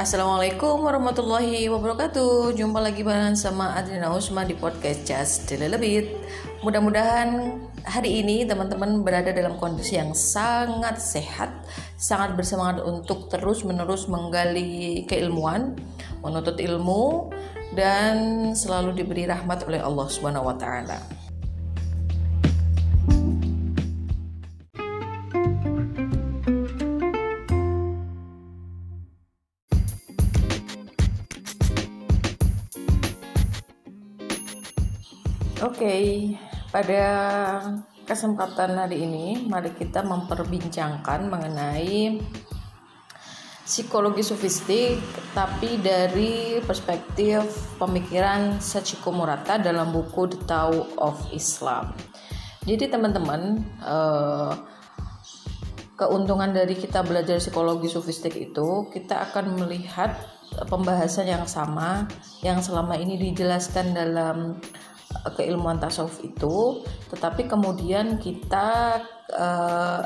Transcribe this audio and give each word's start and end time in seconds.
Assalamualaikum 0.00 0.80
warahmatullahi 0.80 1.68
wabarakatuh. 1.68 2.56
Jumpa 2.56 2.80
lagi 2.80 3.04
bareng 3.04 3.36
sama 3.36 3.76
Adrina 3.76 4.08
Usma 4.08 4.48
di 4.48 4.56
podcast 4.56 5.04
Just 5.04 5.52
a 5.52 5.60
Little 5.60 5.76
Bit. 5.76 6.16
Mudah-mudahan 6.64 7.60
hari 7.84 8.24
ini 8.24 8.48
teman-teman 8.48 9.04
berada 9.04 9.28
dalam 9.28 9.60
kondisi 9.60 10.00
yang 10.00 10.16
sangat 10.16 10.96
sehat 10.96 11.52
Sangat 12.00 12.32
bersemangat 12.32 12.80
untuk 12.80 13.28
terus-menerus 13.28 14.08
menggali 14.08 15.04
keilmuan 15.04 15.76
Menuntut 16.24 16.56
ilmu 16.56 17.28
Dan 17.76 18.16
selalu 18.56 19.04
diberi 19.04 19.28
rahmat 19.28 19.68
oleh 19.68 19.84
Allah 19.84 20.08
Subhanahu 20.08 20.48
wa 20.48 20.56
Ta'ala 20.56 21.19
okay, 35.80 36.36
pada 36.68 37.04
kesempatan 38.04 38.76
hari 38.76 39.08
ini 39.08 39.48
mari 39.48 39.72
kita 39.72 40.04
memperbincangkan 40.04 41.24
mengenai 41.24 42.20
psikologi 43.64 44.20
sofistik 44.20 45.00
tapi 45.32 45.80
dari 45.80 46.60
perspektif 46.60 47.48
pemikiran 47.80 48.60
Sachiko 48.60 49.08
Murata 49.08 49.56
dalam 49.56 49.88
buku 49.88 50.36
The 50.36 50.40
Tao 50.44 50.76
of 51.00 51.16
Islam. 51.32 51.96
Jadi 52.68 52.92
teman-teman, 52.92 53.64
eh, 53.80 54.52
keuntungan 55.96 56.52
dari 56.52 56.76
kita 56.76 57.00
belajar 57.00 57.40
psikologi 57.40 57.88
sofistik 57.88 58.36
itu 58.36 58.90
kita 58.92 59.32
akan 59.32 59.64
melihat 59.64 60.12
pembahasan 60.68 61.30
yang 61.30 61.46
sama 61.48 62.04
yang 62.44 62.58
selama 62.60 62.98
ini 62.98 63.16
dijelaskan 63.16 63.96
dalam 63.96 64.58
keilmuan 65.36 65.76
tasawuf 65.76 66.22
itu, 66.22 66.86
tetapi 67.12 67.50
kemudian 67.50 68.16
kita 68.16 69.00
uh, 69.34 70.02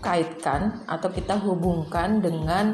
kaitkan 0.00 0.84
atau 0.88 1.08
kita 1.12 1.36
hubungkan 1.40 2.24
dengan 2.24 2.72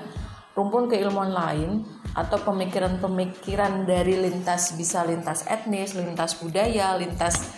rumpun 0.56 0.88
keilmuan 0.88 1.34
lain 1.34 1.84
atau 2.16 2.40
pemikiran-pemikiran 2.40 3.84
dari 3.84 4.16
lintas 4.16 4.72
bisa 4.72 5.04
lintas 5.04 5.44
etnis, 5.44 5.92
lintas 5.92 6.40
budaya, 6.40 6.96
lintas 6.96 7.52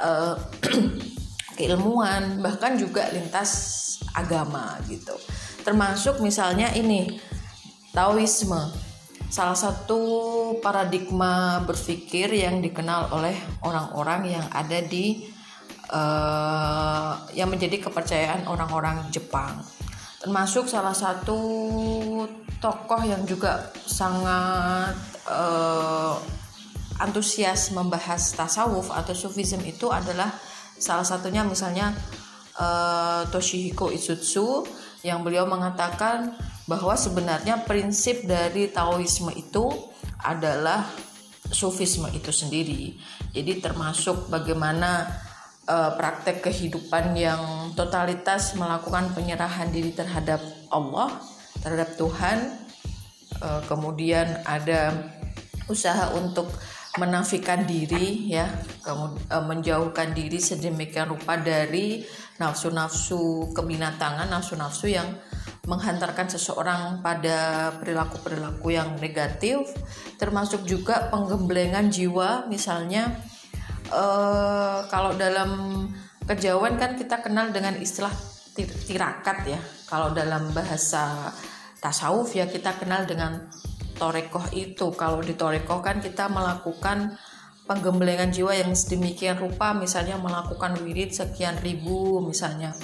uh, 0.00 0.34
keilmuan, 1.58 2.40
bahkan 2.40 2.80
juga 2.80 3.12
lintas 3.12 3.76
agama 4.16 4.80
gitu. 4.88 5.12
Termasuk 5.60 6.24
misalnya 6.24 6.72
ini 6.72 7.20
Taoisme 7.92 8.89
salah 9.30 9.54
satu 9.54 10.02
paradigma 10.58 11.62
berpikir 11.62 12.34
yang 12.34 12.58
dikenal 12.58 13.14
oleh 13.14 13.38
orang-orang 13.62 14.34
yang 14.34 14.46
ada 14.50 14.82
di 14.82 15.22
uh, 15.94 17.14
yang 17.38 17.46
menjadi 17.46 17.78
kepercayaan 17.78 18.50
orang-orang 18.50 19.06
Jepang. 19.14 19.62
Termasuk 20.20 20.66
salah 20.66 20.92
satu 20.92 21.38
tokoh 22.60 23.00
yang 23.06 23.22
juga 23.24 23.70
sangat 23.86 24.98
uh, 25.30 26.18
antusias 27.00 27.72
membahas 27.72 28.36
tasawuf 28.36 28.92
atau 28.92 29.16
sufism 29.16 29.62
itu 29.64 29.88
adalah 29.88 30.28
salah 30.76 31.06
satunya 31.06 31.46
misalnya 31.46 31.94
uh, 32.60 33.24
Toshihiko 33.32 33.88
Itsutsu 33.88 34.66
yang 35.00 35.24
beliau 35.24 35.48
mengatakan 35.48 36.36
bahwa 36.70 36.94
sebenarnya 36.94 37.66
prinsip 37.66 38.22
dari 38.22 38.70
Taoisme 38.70 39.34
itu 39.34 39.66
adalah 40.22 40.86
sufisme 41.50 42.06
itu 42.14 42.30
sendiri. 42.30 42.94
Jadi 43.34 43.58
termasuk 43.58 44.30
bagaimana 44.30 45.10
uh, 45.66 45.98
praktek 45.98 46.46
kehidupan 46.46 47.18
yang 47.18 47.74
totalitas 47.74 48.54
melakukan 48.54 49.10
penyerahan 49.10 49.74
diri 49.74 49.90
terhadap 49.90 50.38
Allah, 50.70 51.18
terhadap 51.58 51.98
Tuhan. 51.98 52.38
Uh, 53.42 53.62
kemudian 53.66 54.46
ada 54.46 55.10
usaha 55.66 56.14
untuk 56.14 56.50
menafikan 56.98 57.66
diri 57.66 58.30
ya, 58.30 58.46
kemudian 58.86 59.26
uh, 59.26 59.42
menjauhkan 59.42 60.14
diri 60.14 60.38
sedemikian 60.38 61.10
rupa 61.10 61.34
dari 61.34 62.06
nafsu-nafsu 62.38 63.50
kebinatangan, 63.54 64.30
nafsu-nafsu 64.30 64.86
yang 64.86 65.06
menghantarkan 65.68 66.32
seseorang 66.32 67.04
pada 67.04 67.70
perilaku-perilaku 67.76 68.72
yang 68.72 68.96
negatif, 68.96 69.68
termasuk 70.16 70.64
juga 70.64 71.12
penggemblengan 71.12 71.92
jiwa, 71.92 72.48
misalnya 72.48 73.12
uh, 73.92 74.88
kalau 74.88 75.12
dalam 75.20 75.84
kejauhan 76.24 76.80
kan 76.80 76.96
kita 76.96 77.20
kenal 77.20 77.52
dengan 77.52 77.76
istilah 77.76 78.12
tirakat 78.88 79.38
ya. 79.46 79.60
Kalau 79.84 80.16
dalam 80.16 80.52
bahasa 80.56 81.32
tasawuf 81.82 82.32
ya 82.36 82.48
kita 82.48 82.76
kenal 82.80 83.04
dengan 83.04 83.50
torekoh 84.00 84.48
itu. 84.56 84.92
Kalau 84.96 85.20
di 85.20 85.36
torekoh 85.36 85.84
kan 85.84 86.00
kita 86.00 86.32
melakukan 86.32 87.20
penggemblengan 87.68 88.32
jiwa 88.32 88.56
yang 88.56 88.72
sedemikian 88.74 89.38
rupa, 89.38 89.76
misalnya 89.76 90.16
melakukan 90.18 90.80
wirid 90.82 91.14
sekian 91.14 91.60
ribu 91.62 92.18
misalnya 92.24 92.74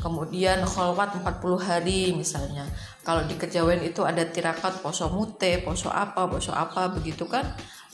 kemudian 0.00 0.64
kholwat 0.64 1.20
40 1.20 1.60
hari 1.60 2.16
misalnya. 2.16 2.64
Kalau 3.04 3.24
di 3.28 3.36
kejawen 3.36 3.84
itu 3.84 4.02
ada 4.02 4.24
tirakat 4.24 4.80
poso 4.80 5.12
mute 5.12 5.60
poso 5.60 5.92
apa 5.92 6.26
poso 6.26 6.50
apa 6.50 6.88
begitu 6.90 7.28
kan? 7.28 7.44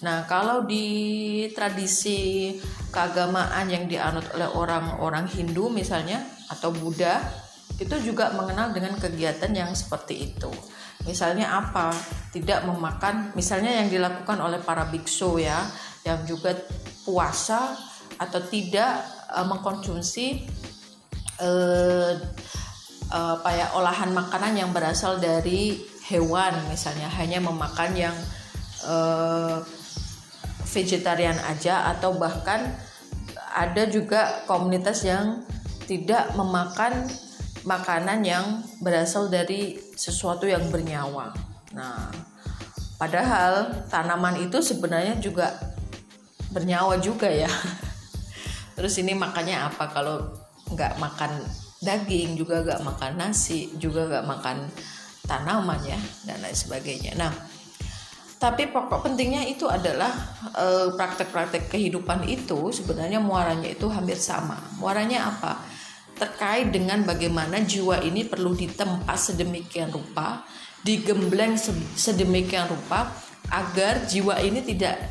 Nah 0.06 0.24
kalau 0.30 0.64
di 0.64 1.46
tradisi 1.52 2.54
keagamaan 2.94 3.66
yang 3.66 3.90
dianut 3.90 4.24
oleh 4.32 4.48
orang-orang 4.54 5.26
Hindu 5.26 5.68
misalnya 5.68 6.22
atau 6.46 6.70
Buddha 6.70 7.20
itu 7.76 7.92
juga 8.00 8.32
mengenal 8.32 8.72
dengan 8.72 8.96
kegiatan 8.96 9.52
yang 9.52 9.74
seperti 9.76 10.32
itu. 10.32 10.48
Misalnya 11.04 11.54
apa? 11.60 11.92
Tidak 12.32 12.66
memakan 12.66 13.36
misalnya 13.36 13.82
yang 13.82 13.92
dilakukan 13.92 14.40
oleh 14.40 14.58
para 14.62 14.88
biksu 14.88 15.38
ya 15.42 15.60
yang 16.06 16.22
juga 16.24 16.54
puasa 17.04 17.74
atau 18.16 18.40
tidak 18.42 19.04
uh, 19.30 19.44
mengkonsumsi 19.44 20.46
eh, 21.40 22.12
apa 23.06 23.50
ya 23.54 23.66
olahan 23.78 24.10
makanan 24.10 24.58
yang 24.58 24.70
berasal 24.74 25.22
dari 25.22 25.78
hewan 26.10 26.54
misalnya 26.66 27.06
hanya 27.18 27.38
memakan 27.38 27.92
yang 27.94 28.16
eh, 28.86 29.58
vegetarian 30.66 31.38
aja 31.46 31.94
atau 31.96 32.18
bahkan 32.18 32.74
ada 33.56 33.88
juga 33.88 34.44
komunitas 34.44 35.06
yang 35.06 35.40
tidak 35.88 36.34
memakan 36.36 37.08
makanan 37.66 38.20
yang 38.22 38.62
berasal 38.84 39.32
dari 39.32 39.80
sesuatu 39.96 40.44
yang 40.46 40.68
bernyawa. 40.70 41.34
Nah, 41.74 42.12
padahal 43.00 43.86
tanaman 43.90 44.38
itu 44.44 44.60
sebenarnya 44.62 45.18
juga 45.18 45.56
bernyawa 46.52 47.00
juga 47.00 47.26
ya. 47.26 47.48
Terus 48.76 48.94
ini 49.00 49.16
makanya 49.16 49.72
apa 49.72 49.88
kalau 49.88 50.45
nggak 50.72 50.98
makan 50.98 51.44
daging 51.82 52.34
juga 52.34 52.64
nggak 52.66 52.82
makan 52.82 53.12
nasi 53.20 53.70
juga 53.78 54.08
nggak 54.08 54.26
makan 54.26 54.66
tanaman 55.26 55.80
ya 55.86 55.98
dan 56.26 56.42
lain 56.42 56.56
sebagainya. 56.56 57.14
Nah 57.18 57.32
tapi 58.36 58.68
pokok 58.68 59.08
pentingnya 59.08 59.48
itu 59.48 59.64
adalah 59.64 60.12
praktek 60.52 61.32
praktek-praktek 61.32 61.62
kehidupan 61.72 62.28
itu 62.28 62.68
sebenarnya 62.68 63.16
muaranya 63.16 63.72
itu 63.72 63.88
hampir 63.88 64.20
sama. 64.20 64.60
Muaranya 64.76 65.32
apa? 65.32 65.64
Terkait 66.16 66.68
dengan 66.68 67.04
bagaimana 67.04 67.64
jiwa 67.64 68.04
ini 68.04 68.28
perlu 68.28 68.52
ditempa 68.52 69.16
sedemikian 69.16 69.88
rupa 69.88 70.44
digembleng 70.86 71.58
sedemikian 71.98 72.70
rupa 72.70 73.10
agar 73.50 74.06
jiwa 74.06 74.38
ini 74.38 74.62
tidak 74.62 75.02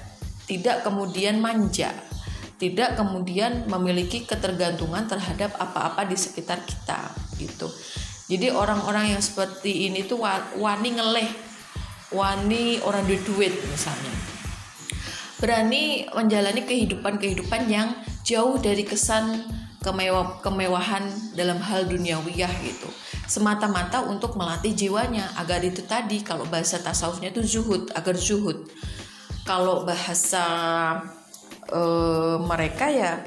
tidak 0.48 0.86
kemudian 0.88 1.42
manja 1.42 1.92
tidak 2.56 2.96
kemudian 2.96 3.68
memiliki 3.68 4.24
ketergantungan 4.24 5.06
terhadap 5.12 5.56
apa-apa 5.60 6.08
di 6.08 6.16
sekitar 6.16 6.64
kita 6.64 7.12
gitu. 7.36 7.68
Jadi 8.26 8.50
orang-orang 8.50 9.14
yang 9.14 9.22
seperti 9.22 9.86
ini 9.92 10.08
tuh 10.08 10.24
wani 10.58 10.90
ngeleh, 10.98 11.30
wani 12.16 12.82
orang 12.82 13.06
duit 13.06 13.22
duit 13.28 13.54
misalnya. 13.70 14.14
Berani 15.36 16.08
menjalani 16.10 16.64
kehidupan-kehidupan 16.64 17.68
yang 17.70 17.92
jauh 18.26 18.58
dari 18.58 18.82
kesan 18.88 19.46
kemewah 19.86 20.42
kemewahan 20.42 21.06
dalam 21.38 21.62
hal 21.62 21.86
duniawiyah 21.86 22.50
gitu. 22.66 22.90
Semata-mata 23.30 24.02
untuk 24.10 24.34
melatih 24.34 24.74
jiwanya 24.74 25.30
agar 25.38 25.62
itu 25.62 25.86
tadi 25.86 26.26
kalau 26.26 26.50
bahasa 26.50 26.82
tasawufnya 26.82 27.30
itu 27.30 27.46
zuhud, 27.46 27.94
agar 27.94 28.18
zuhud. 28.18 28.66
Kalau 29.46 29.86
bahasa 29.86 30.42
uh, 31.72 32.38
mereka 32.44 32.92
ya 32.92 33.24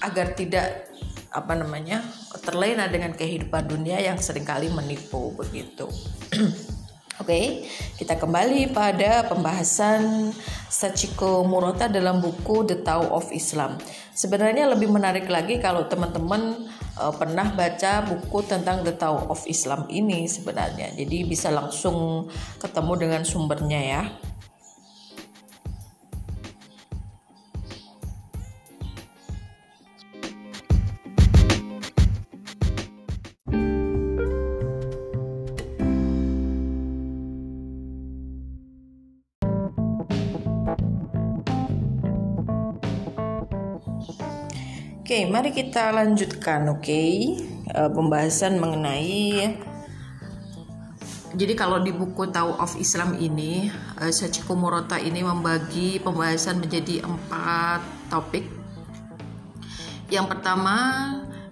agar 0.00 0.32
tidak 0.36 0.92
apa 1.32 1.56
namanya 1.56 2.04
terlena 2.44 2.86
dengan 2.92 3.16
kehidupan 3.16 3.64
dunia 3.64 3.96
yang 3.98 4.20
sering 4.20 4.44
kali 4.44 4.68
menipu 4.68 5.32
begitu. 5.32 5.88
Oke, 7.20 7.68
kita 8.00 8.18
kembali 8.18 8.74
pada 8.74 9.28
pembahasan 9.30 10.32
Sachiko 10.66 11.46
Murata 11.46 11.86
dalam 11.86 12.18
buku 12.18 12.66
The 12.66 12.82
Tao 12.82 13.14
of 13.14 13.30
Islam. 13.30 13.78
Sebenarnya 14.10 14.66
lebih 14.66 14.90
menarik 14.90 15.30
lagi 15.30 15.62
kalau 15.62 15.86
teman-teman 15.86 16.66
uh, 16.98 17.14
pernah 17.14 17.52
baca 17.54 18.02
buku 18.10 18.42
tentang 18.42 18.82
The 18.82 18.98
Tao 18.98 19.30
of 19.30 19.44
Islam 19.46 19.86
ini 19.92 20.26
sebenarnya. 20.26 20.98
Jadi 20.98 21.22
bisa 21.22 21.54
langsung 21.54 22.26
ketemu 22.58 22.92
dengan 22.98 23.22
sumbernya 23.22 23.80
ya. 23.80 24.02
Oke, 45.12 45.28
mari 45.28 45.52
kita 45.52 45.92
lanjutkan, 45.92 46.72
oke, 46.72 46.88
okay? 46.88 47.36
uh, 47.76 47.84
eh, 47.84 47.90
pembahasan 47.92 48.56
mengenai. 48.56 49.44
Jadi 51.36 51.52
kalau 51.52 51.84
di 51.84 51.92
buku 51.92 52.32
Tau 52.32 52.56
of 52.56 52.72
Islam 52.80 53.20
ini, 53.20 53.68
uh, 54.00 54.08
Sachiko 54.08 54.56
Murata 54.56 54.96
ini 54.96 55.20
membagi 55.20 56.00
pembahasan 56.00 56.64
menjadi 56.64 57.04
empat 57.04 57.84
topik. 58.08 58.48
Yang 60.08 60.32
pertama, 60.32 60.76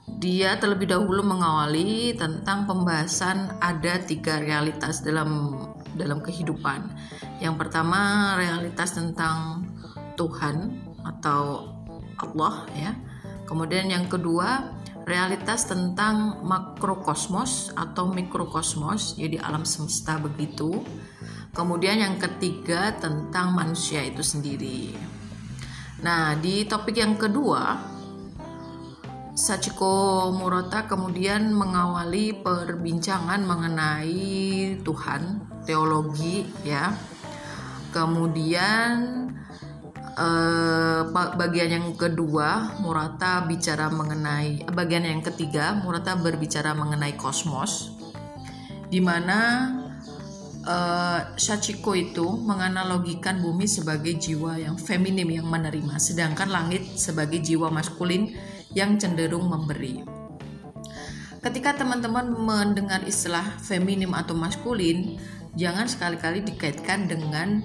dia 0.08 0.56
terlebih 0.56 0.96
dahulu 0.96 1.20
mengawali 1.20 2.16
tentang 2.16 2.64
pembahasan 2.64 3.60
ada 3.60 4.00
tiga 4.00 4.40
realitas 4.40 5.04
dalam 5.04 5.52
dalam 6.00 6.24
kehidupan. 6.24 6.96
Yang 7.44 7.60
pertama 7.60 8.32
realitas 8.40 8.96
tentang 8.96 9.68
Tuhan 10.16 10.80
atau 11.04 11.68
Allah 12.24 12.64
ya 12.72 13.09
Kemudian 13.50 13.90
yang 13.90 14.06
kedua, 14.06 14.70
realitas 15.02 15.66
tentang 15.66 16.38
makrokosmos 16.46 17.74
atau 17.74 18.14
mikrokosmos, 18.14 19.18
jadi 19.18 19.42
alam 19.42 19.66
semesta 19.66 20.22
begitu. 20.22 20.86
Kemudian 21.50 21.98
yang 21.98 22.14
ketiga 22.22 22.94
tentang 22.94 23.58
manusia 23.58 24.06
itu 24.06 24.22
sendiri. 24.22 24.94
Nah, 26.06 26.38
di 26.38 26.62
topik 26.62 26.94
yang 26.94 27.18
kedua, 27.18 27.74
Sachiko 29.34 30.30
Murata 30.30 30.86
kemudian 30.86 31.50
mengawali 31.50 32.30
perbincangan 32.44 33.42
mengenai 33.42 34.78
Tuhan, 34.86 35.42
teologi 35.66 36.46
ya. 36.62 36.94
Kemudian 37.90 39.26
Uh, 40.20 41.08
bagian 41.16 41.80
yang 41.80 41.88
kedua 41.96 42.76
Murata 42.84 43.40
bicara 43.48 43.88
mengenai 43.88 44.68
bagian 44.68 45.08
yang 45.08 45.24
ketiga 45.24 45.80
Murata 45.80 46.12
berbicara 46.12 46.76
mengenai 46.76 47.16
kosmos 47.16 47.96
di 48.92 49.00
mana 49.00 49.72
uh, 50.68 51.20
Sachiko 51.40 51.96
itu 51.96 52.36
menganalogikan 52.36 53.40
bumi 53.40 53.64
sebagai 53.64 54.20
jiwa 54.20 54.60
yang 54.60 54.76
feminim 54.76 55.40
yang 55.40 55.48
menerima 55.48 55.96
sedangkan 55.96 56.52
langit 56.52 56.84
sebagai 57.00 57.40
jiwa 57.40 57.72
maskulin 57.72 58.36
yang 58.76 59.00
cenderung 59.00 59.48
memberi. 59.48 60.04
Ketika 61.40 61.80
teman-teman 61.80 62.36
mendengar 62.36 63.00
istilah 63.08 63.56
feminim 63.64 64.12
atau 64.12 64.36
maskulin, 64.36 65.16
jangan 65.56 65.88
sekali-kali 65.88 66.44
dikaitkan 66.44 67.08
dengan 67.08 67.64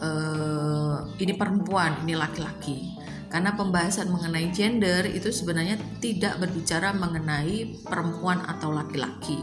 uh, 0.00 1.08
ini 1.16 1.32
perempuan, 1.36 2.04
ini 2.04 2.14
laki-laki. 2.16 2.96
Karena 3.26 3.52
pembahasan 3.58 4.08
mengenai 4.08 4.48
gender 4.54 5.04
itu 5.10 5.34
sebenarnya 5.34 5.76
tidak 5.98 6.38
berbicara 6.38 6.94
mengenai 6.94 7.82
perempuan 7.82 8.40
atau 8.46 8.70
laki-laki, 8.70 9.36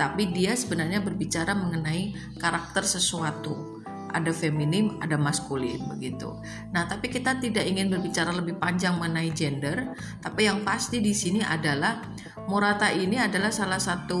tapi 0.00 0.32
dia 0.32 0.56
sebenarnya 0.56 1.04
berbicara 1.04 1.52
mengenai 1.52 2.16
karakter 2.40 2.82
sesuatu. 2.82 3.84
Ada 4.12 4.28
feminim, 4.28 5.00
ada 5.00 5.16
maskulin 5.16 5.88
begitu. 5.88 6.36
Nah, 6.68 6.84
tapi 6.84 7.08
kita 7.08 7.40
tidak 7.40 7.64
ingin 7.64 7.88
berbicara 7.88 8.28
lebih 8.28 8.60
panjang 8.60 9.00
mengenai 9.00 9.32
gender, 9.32 9.96
tapi 10.20 10.48
yang 10.48 10.60
pasti 10.64 11.00
di 11.00 11.16
sini 11.16 11.40
adalah 11.40 12.12
Murata 12.50 12.90
ini 12.90 13.22
adalah 13.22 13.54
salah 13.54 13.78
satu 13.78 14.18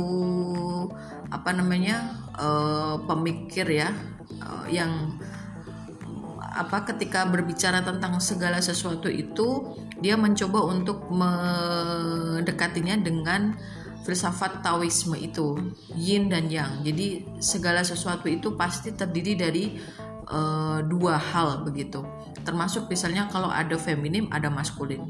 apa 1.32 1.50
namanya 1.50 2.22
uh, 2.38 3.02
pemikir 3.02 3.66
ya 3.66 3.90
uh, 4.38 4.66
yang 4.70 5.18
apa 6.52 6.84
ketika 6.92 7.24
berbicara 7.24 7.80
tentang 7.80 8.20
segala 8.20 8.60
sesuatu 8.60 9.08
itu 9.08 9.76
dia 9.98 10.20
mencoba 10.20 10.68
untuk 10.68 11.08
mendekatinya 11.08 13.00
dengan 13.00 13.56
filsafat 14.02 14.60
Taoisme 14.60 15.14
itu 15.16 15.72
yin 15.94 16.28
dan 16.28 16.50
yang. 16.50 16.82
Jadi 16.82 17.38
segala 17.38 17.86
sesuatu 17.86 18.26
itu 18.26 18.54
pasti 18.58 18.90
terdiri 18.92 19.32
dari 19.38 19.64
uh, 20.28 20.82
dua 20.82 21.16
hal 21.16 21.62
begitu. 21.62 22.02
Termasuk 22.42 22.90
misalnya 22.90 23.30
kalau 23.30 23.48
ada 23.48 23.78
feminim 23.78 24.26
ada 24.34 24.50
maskulin. 24.50 25.06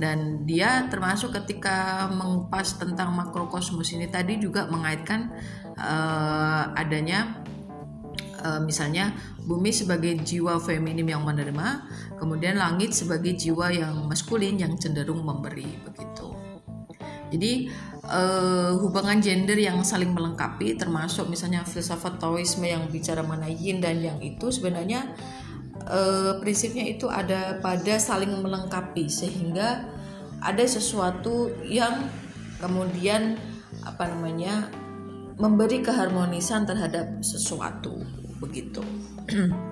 Dan 0.00 0.48
dia 0.48 0.88
termasuk 0.88 1.36
ketika 1.44 2.08
mengupas 2.08 2.80
tentang 2.80 3.12
makrokosmos 3.12 3.92
ini 3.92 4.08
tadi 4.08 4.40
juga 4.40 4.64
mengaitkan 4.68 5.28
uh, 5.76 6.72
adanya 6.72 7.44
uh, 8.42 8.60
misalnya 8.64 9.12
bumi 9.44 9.70
sebagai 9.70 10.16
jiwa 10.20 10.60
feminim 10.60 11.06
yang 11.06 11.22
menerima, 11.22 11.86
kemudian 12.16 12.56
langit 12.56 12.92
sebagai 12.96 13.36
jiwa 13.36 13.72
yang 13.72 14.08
maskulin 14.08 14.56
yang 14.56 14.74
cenderung 14.76 15.22
memberi 15.24 15.68
begitu. 15.84 16.32
Jadi 17.30 17.70
uh, 18.10 18.74
hubungan 18.82 19.22
gender 19.22 19.54
yang 19.54 19.80
saling 19.86 20.10
melengkapi 20.10 20.74
termasuk 20.74 21.30
misalnya 21.30 21.62
filsafat 21.62 22.18
Taoisme 22.18 22.66
yang 22.66 22.90
bicara 22.90 23.22
mengenai 23.22 23.54
yin 23.54 23.78
dan 23.78 24.02
yang 24.02 24.18
itu 24.18 24.50
sebenarnya 24.50 25.14
uh, 25.86 26.42
prinsipnya 26.42 26.90
itu 26.90 27.06
ada 27.06 27.62
pada 27.62 28.02
saling 28.02 28.34
melengkapi 28.42 29.06
sehingga 29.06 29.86
ada 30.42 30.64
sesuatu 30.66 31.54
yang 31.62 32.10
kemudian 32.58 33.38
apa 33.86 34.10
namanya 34.10 34.68
memberi 35.40 35.80
keharmonisan 35.80 36.68
terhadap 36.68 37.22
sesuatu 37.24 38.19
begitu. 38.40 38.82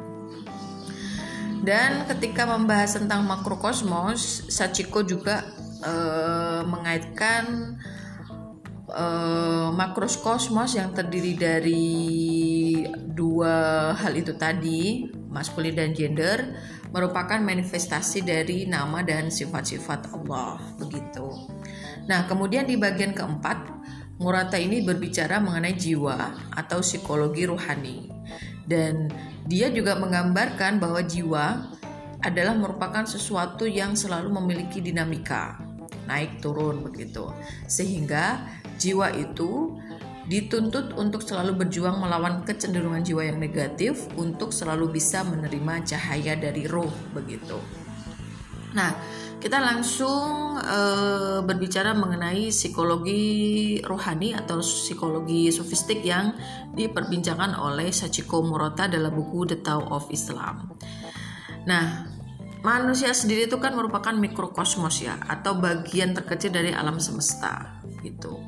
Dan 1.58 2.06
ketika 2.06 2.46
membahas 2.46 2.96
tentang 3.02 3.26
makrokosmos, 3.26 4.46
Sachiko 4.46 5.02
juga 5.02 5.42
uh, 5.82 6.62
mengaitkan 6.62 7.74
uh, 8.86 9.74
makrokosmos 9.74 10.78
yang 10.78 10.94
terdiri 10.94 11.34
dari 11.34 11.98
dua 12.94 13.90
hal 13.98 14.14
itu 14.14 14.38
tadi, 14.38 15.10
maskulin 15.28 15.74
dan 15.74 15.90
gender, 15.92 16.56
merupakan 16.94 17.42
manifestasi 17.42 18.22
dari 18.22 18.64
nama 18.70 19.02
dan 19.02 19.28
sifat-sifat 19.28 20.14
Allah, 20.14 20.62
begitu. 20.78 21.26
Nah, 22.06 22.24
kemudian 22.30 22.64
di 22.64 22.78
bagian 22.78 23.12
keempat, 23.12 23.76
Murata 24.18 24.58
ini 24.58 24.82
berbicara 24.82 25.38
mengenai 25.38 25.78
jiwa 25.78 26.50
atau 26.50 26.82
psikologi 26.82 27.46
ruhani 27.46 28.18
dan 28.68 29.08
dia 29.48 29.72
juga 29.72 29.96
menggambarkan 29.96 30.76
bahwa 30.76 31.00
jiwa 31.00 31.72
adalah 32.20 32.52
merupakan 32.52 33.08
sesuatu 33.08 33.64
yang 33.64 33.96
selalu 33.96 34.28
memiliki 34.28 34.84
dinamika 34.84 35.56
naik 36.04 36.44
turun 36.44 36.84
begitu 36.84 37.32
sehingga 37.64 38.44
jiwa 38.76 39.12
itu 39.16 39.76
dituntut 40.28 40.92
untuk 41.00 41.24
selalu 41.24 41.64
berjuang 41.64 41.96
melawan 41.96 42.44
kecenderungan 42.44 43.00
jiwa 43.00 43.32
yang 43.32 43.40
negatif 43.40 44.04
untuk 44.20 44.52
selalu 44.52 45.00
bisa 45.00 45.24
menerima 45.24 45.88
cahaya 45.88 46.36
dari 46.36 46.68
roh 46.68 46.92
begitu. 47.16 47.56
Nah, 48.76 48.92
kita 49.38 49.62
langsung 49.62 50.58
uh, 50.58 51.38
berbicara 51.46 51.94
mengenai 51.94 52.50
psikologi 52.50 53.78
rohani 53.86 54.34
atau 54.34 54.58
psikologi 54.58 55.54
sofistik 55.54 56.02
yang 56.02 56.34
diperbincangkan 56.74 57.54
oleh 57.54 57.94
Sachiko 57.94 58.42
Murata 58.42 58.90
dalam 58.90 59.14
buku 59.14 59.54
The 59.54 59.58
Tao 59.62 59.86
of 59.94 60.10
Islam. 60.10 60.74
Nah, 61.70 62.10
manusia 62.66 63.14
sendiri 63.14 63.46
itu 63.46 63.62
kan 63.62 63.78
merupakan 63.78 64.10
mikrokosmos 64.10 65.06
ya 65.06 65.14
atau 65.22 65.54
bagian 65.54 66.18
terkecil 66.18 66.50
dari 66.50 66.74
alam 66.74 66.98
semesta 66.98 67.78
gitu. 68.02 68.42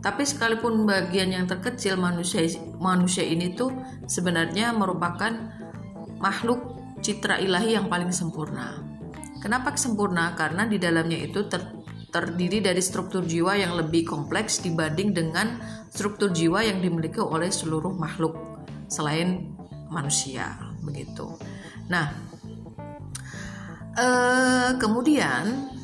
Tapi 0.00 0.24
sekalipun 0.24 0.88
bagian 0.88 1.28
yang 1.30 1.44
terkecil 1.44 2.00
manusia 2.00 2.42
manusia 2.80 3.22
ini 3.22 3.52
tuh 3.52 3.70
sebenarnya 4.08 4.72
merupakan 4.72 5.30
makhluk 6.18 6.72
citra 7.04 7.38
ilahi 7.38 7.76
yang 7.76 7.86
paling 7.86 8.10
sempurna 8.10 8.91
Kenapa 9.42 9.74
sempurna? 9.74 10.38
Karena 10.38 10.70
di 10.70 10.78
dalamnya 10.78 11.18
itu 11.18 11.50
ter, 11.50 11.66
terdiri 12.14 12.62
dari 12.62 12.78
struktur 12.78 13.26
jiwa 13.26 13.58
yang 13.58 13.74
lebih 13.74 14.06
kompleks 14.06 14.62
dibanding 14.62 15.10
dengan 15.10 15.58
struktur 15.90 16.30
jiwa 16.30 16.62
yang 16.62 16.78
dimiliki 16.78 17.18
oleh 17.18 17.50
seluruh 17.50 17.90
makhluk 17.90 18.38
selain 18.86 19.50
manusia 19.90 20.62
begitu. 20.86 21.26
Nah, 21.90 22.14
eh, 23.98 24.70
kemudian 24.78 25.74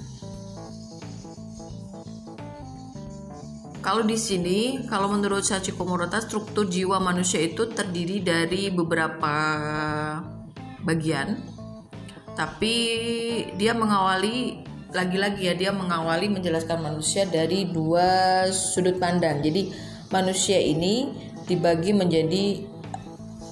kalau 3.82 4.06
di 4.06 4.14
sini, 4.14 4.86
kalau 4.86 5.10
menurut 5.10 5.42
Sachiko 5.42 5.82
Murata, 5.82 6.22
struktur 6.22 6.70
jiwa 6.70 7.02
manusia 7.02 7.42
itu 7.42 7.66
terdiri 7.74 8.22
dari 8.22 8.70
beberapa 8.70 9.34
bagian, 10.84 11.57
tapi 12.38 12.75
dia 13.59 13.75
mengawali 13.75 14.62
lagi-lagi 14.95 15.50
ya 15.50 15.54
dia 15.59 15.71
mengawali 15.75 16.30
menjelaskan 16.30 16.78
manusia 16.78 17.26
dari 17.26 17.66
dua 17.66 18.47
sudut 18.54 19.02
pandang. 19.02 19.42
Jadi 19.42 19.75
manusia 20.14 20.62
ini 20.62 21.11
dibagi 21.50 21.90
menjadi 21.90 22.62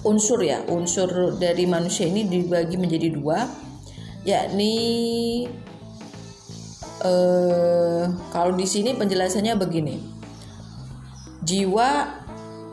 unsur 0.06 0.38
ya, 0.38 0.62
unsur 0.70 1.34
dari 1.34 1.66
manusia 1.66 2.06
ini 2.06 2.30
dibagi 2.30 2.78
menjadi 2.78 3.10
dua, 3.10 3.42
yakni 4.22 4.74
eh, 7.02 8.04
kalau 8.30 8.52
di 8.54 8.66
sini 8.70 8.94
penjelasannya 8.94 9.58
begini. 9.58 9.96
Jiwa 11.42 12.22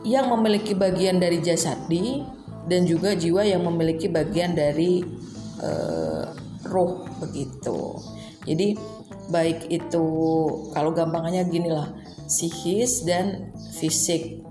yang 0.06 0.30
memiliki 0.30 0.78
bagian 0.78 1.18
dari 1.18 1.42
jasadi 1.42 2.22
dan 2.70 2.86
juga 2.86 3.14
jiwa 3.14 3.46
yang 3.46 3.62
memiliki 3.66 4.10
bagian 4.10 4.54
dari 4.56 5.23
eh, 5.64 6.24
roh 6.68 7.08
begitu. 7.24 7.96
Jadi 8.44 8.76
baik 9.32 9.72
itu 9.72 10.06
kalau 10.76 10.92
gampangnya 10.92 11.48
gini 11.48 11.72
lah, 11.72 11.88
psikis 12.28 13.08
dan 13.08 13.52
fisik. 13.80 14.44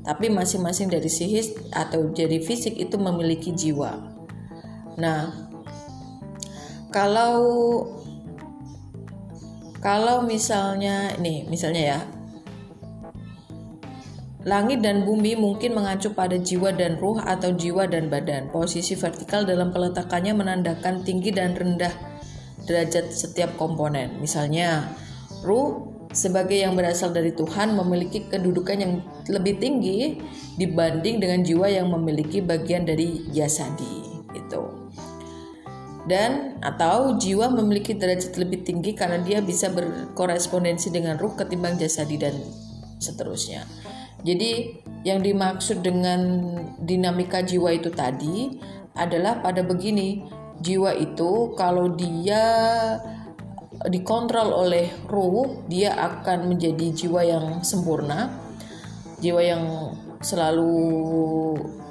Tapi 0.00 0.32
masing-masing 0.32 0.88
dari 0.88 1.08
psikis 1.08 1.52
atau 1.72 2.12
jadi 2.12 2.40
fisik 2.40 2.76
itu 2.76 2.96
memiliki 2.96 3.52
jiwa. 3.52 4.00
Nah, 4.96 5.32
kalau 6.92 7.36
kalau 9.80 10.20
misalnya 10.24 11.16
nih, 11.16 11.48
misalnya 11.48 11.82
ya, 11.96 12.00
Langit 14.40 14.80
dan 14.80 15.04
bumi 15.04 15.36
mungkin 15.36 15.76
mengacu 15.76 16.16
pada 16.16 16.40
jiwa 16.40 16.72
dan 16.72 16.96
ruh 16.96 17.20
atau 17.20 17.52
jiwa 17.52 17.84
dan 17.84 18.08
badan. 18.08 18.48
Posisi 18.48 18.96
vertikal 18.96 19.44
dalam 19.44 19.68
peletakannya 19.68 20.32
menandakan 20.32 21.04
tinggi 21.04 21.28
dan 21.28 21.52
rendah 21.52 21.92
derajat 22.64 23.12
setiap 23.12 23.52
komponen. 23.60 24.16
Misalnya, 24.16 24.96
ruh 25.44 25.92
sebagai 26.16 26.56
yang 26.56 26.72
berasal 26.72 27.12
dari 27.12 27.36
Tuhan 27.36 27.76
memiliki 27.76 28.32
kedudukan 28.32 28.76
yang 28.80 28.92
lebih 29.28 29.60
tinggi 29.60 30.18
dibanding 30.56 31.20
dengan 31.20 31.44
jiwa 31.44 31.68
yang 31.68 31.92
memiliki 31.92 32.40
bagian 32.40 32.88
dari 32.88 33.28
jasadi 33.36 34.08
itu. 34.32 34.62
Dan 36.08 36.56
atau 36.64 37.20
jiwa 37.20 37.52
memiliki 37.52 37.92
derajat 37.92 38.40
lebih 38.40 38.64
tinggi 38.64 38.96
karena 38.96 39.20
dia 39.20 39.44
bisa 39.44 39.68
berkorespondensi 39.68 40.88
dengan 40.88 41.20
ruh 41.20 41.36
ketimbang 41.36 41.76
jasadi 41.76 42.16
dan 42.16 42.34
seterusnya. 42.96 43.68
Jadi 44.20 44.82
yang 45.06 45.24
dimaksud 45.24 45.80
dengan 45.80 46.20
dinamika 46.80 47.40
jiwa 47.40 47.72
itu 47.72 47.88
tadi 47.88 48.60
adalah 48.92 49.40
pada 49.40 49.64
begini, 49.64 50.24
jiwa 50.60 50.92
itu 50.92 51.56
kalau 51.56 51.92
dia 51.96 52.44
dikontrol 53.88 54.52
oleh 54.52 54.92
ruh 55.08 55.64
dia 55.64 55.96
akan 55.96 56.52
menjadi 56.52 56.92
jiwa 56.92 57.24
yang 57.24 57.64
sempurna 57.64 58.28
jiwa 59.20 59.40
yang 59.44 59.64
selalu 60.20 60.76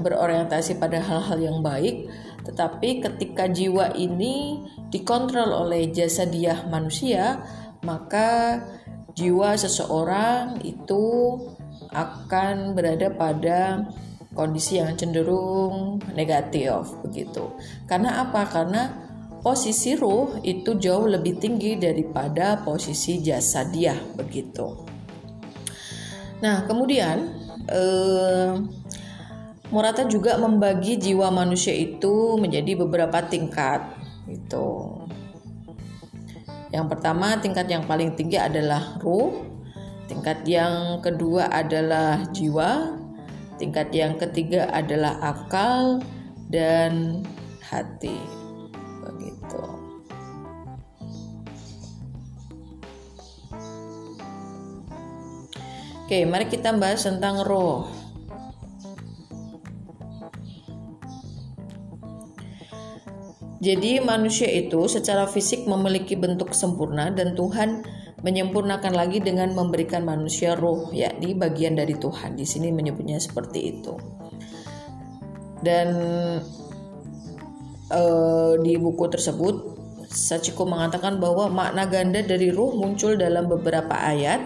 berorientasi 0.01 0.77
pada 0.77 1.01
hal-hal 1.01 1.37
yang 1.39 1.57
baik. 1.61 2.09
Tetapi 2.45 3.05
ketika 3.05 3.45
jiwa 3.45 3.93
ini 3.93 4.65
dikontrol 4.89 5.53
oleh 5.53 5.93
jasa 5.93 6.25
dia 6.25 6.65
manusia 6.65 7.45
maka 7.85 8.59
jiwa 9.13 9.53
seseorang 9.53 10.57
itu 10.65 11.37
akan 11.89 12.77
berada 12.77 13.09
pada 13.13 13.85
kondisi 14.33 14.77
yang 14.77 14.93
cenderung 14.93 15.99
negatif 16.13 16.95
begitu. 17.01 17.49
Karena 17.89 18.23
apa? 18.23 18.45
Karena 18.45 18.93
posisi 19.41 19.95
ruh 19.95 20.37
itu 20.43 20.77
jauh 20.77 21.07
lebih 21.09 21.39
tinggi 21.39 21.79
daripada 21.79 22.61
posisi 22.61 23.23
jasadiah 23.23 23.97
begitu. 24.15 24.85
Nah, 26.39 26.63
kemudian 26.63 27.17
eh, 27.67 28.53
Murata 29.69 30.01
juga 30.09 30.33
membagi 30.41 30.97
jiwa 30.97 31.29
manusia 31.29 31.69
itu 31.77 32.41
menjadi 32.41 32.73
beberapa 32.73 33.21
tingkat 33.21 33.85
itu. 34.25 34.97
Yang 36.73 36.85
pertama, 36.89 37.37
tingkat 37.37 37.69
yang 37.69 37.85
paling 37.85 38.17
tinggi 38.17 38.37
adalah 38.37 38.97
ruh. 39.01 39.48
Tingkat 40.09 40.41
yang 40.49 41.05
kedua 41.05 41.53
adalah 41.53 42.25
jiwa, 42.33 42.99
Tingkat 43.59 43.91
yang 43.91 44.15
ketiga 44.15 44.71
adalah 44.71 45.19
akal 45.19 45.99
dan 46.47 47.27
hati. 47.59 48.15
Begitu. 49.03 49.63
Oke, 56.07 56.23
mari 56.23 56.47
kita 56.47 56.71
bahas 56.79 57.03
tentang 57.03 57.43
roh. 57.43 57.91
Jadi 63.59 63.99
manusia 63.99 64.47
itu 64.47 64.87
secara 64.87 65.27
fisik 65.27 65.67
memiliki 65.67 66.15
bentuk 66.15 66.55
sempurna 66.55 67.11
dan 67.11 67.35
Tuhan 67.35 67.83
menyempurnakan 68.21 68.93
lagi 68.95 69.23
dengan 69.23 69.55
memberikan 69.55 70.03
manusia 70.03 70.55
roh 70.55 70.91
yakni 70.91 71.35
bagian 71.35 71.75
dari 71.75 71.95
Tuhan. 71.95 72.35
Di 72.35 72.43
sini 72.43 72.71
menyebutnya 72.71 73.19
seperti 73.19 73.59
itu. 73.77 73.95
Dan 75.59 75.87
uh, 77.91 78.53
di 78.59 78.73
buku 78.79 79.05
tersebut 79.11 79.79
Sachiko 80.09 80.65
mengatakan 80.65 81.21
bahwa 81.21 81.51
makna 81.53 81.85
ganda 81.85 82.25
dari 82.25 82.49
ruh 82.49 82.73
muncul 82.73 83.13
dalam 83.13 83.45
beberapa 83.45 83.93
ayat 83.93 84.41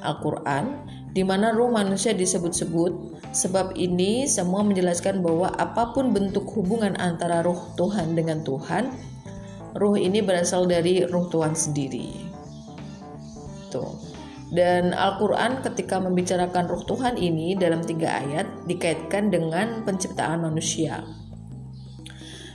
Al-Quran 0.00 0.80
di 1.12 1.20
mana 1.20 1.52
ruh 1.52 1.68
manusia 1.68 2.16
disebut-sebut. 2.16 3.12
Sebab 3.34 3.74
ini 3.74 4.30
semua 4.30 4.62
menjelaskan 4.62 5.18
bahwa 5.20 5.50
apa 5.58 5.90
pun 5.90 6.14
bentuk 6.14 6.46
hubungan 6.54 6.94
antara 7.02 7.42
ruh 7.42 7.74
Tuhan 7.74 8.14
dengan 8.14 8.46
Tuhan 8.46 8.94
ruh 9.74 9.98
ini 9.98 10.22
berasal 10.22 10.70
dari 10.70 11.02
ruh 11.02 11.26
Tuhan 11.34 11.58
sendiri 11.58 12.33
gitu. 13.74 13.82
Dan 14.54 14.94
Al-Quran 14.94 15.66
ketika 15.66 15.98
membicarakan 15.98 16.70
ruh 16.70 16.86
Tuhan 16.86 17.18
ini 17.18 17.58
dalam 17.58 17.82
tiga 17.82 18.22
ayat 18.22 18.46
dikaitkan 18.70 19.34
dengan 19.34 19.82
penciptaan 19.82 20.46
manusia. 20.46 21.02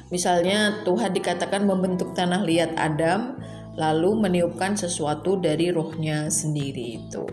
Misalnya 0.07 0.79
Tuhan 0.87 1.11
dikatakan 1.11 1.67
membentuk 1.67 2.15
tanah 2.15 2.47
liat 2.47 2.79
Adam 2.79 3.35
lalu 3.75 4.15
meniupkan 4.15 4.79
sesuatu 4.79 5.37
dari 5.43 5.75
rohnya 5.75 6.31
sendiri 6.31 7.03
itu. 7.03 7.25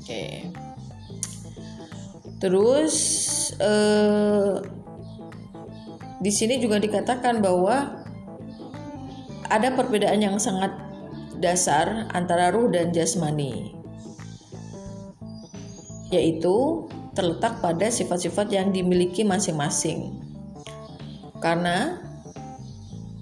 Oke. 0.00 0.50
Terus 2.40 2.96
eh, 3.60 4.56
di 6.18 6.30
sini 6.34 6.58
juga 6.58 6.82
dikatakan 6.82 7.38
bahwa 7.38 8.01
ada 9.52 9.68
perbedaan 9.76 10.24
yang 10.24 10.40
sangat 10.40 10.72
dasar 11.36 12.08
antara 12.16 12.48
ruh 12.48 12.72
dan 12.72 12.88
jasmani, 12.88 13.76
yaitu 16.08 16.88
terletak 17.12 17.60
pada 17.60 17.92
sifat-sifat 17.92 18.48
yang 18.48 18.72
dimiliki 18.72 19.20
masing-masing. 19.28 20.16
Karena 21.44 22.00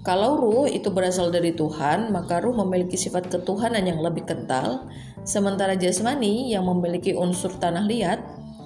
kalau 0.07 0.39
ruh 0.39 0.65
itu 0.71 0.87
berasal 0.87 1.35
dari 1.35 1.51
Tuhan, 1.51 2.15
maka 2.15 2.39
ruh 2.39 2.55
memiliki 2.63 2.95
sifat 2.95 3.27
ketuhanan 3.27 3.83
yang 3.83 3.99
lebih 3.99 4.23
kental, 4.23 4.87
sementara 5.27 5.75
jasmani 5.75 6.49
yang 6.55 6.63
memiliki 6.63 7.11
unsur 7.11 7.51
tanah 7.59 7.83
liat 7.85 8.19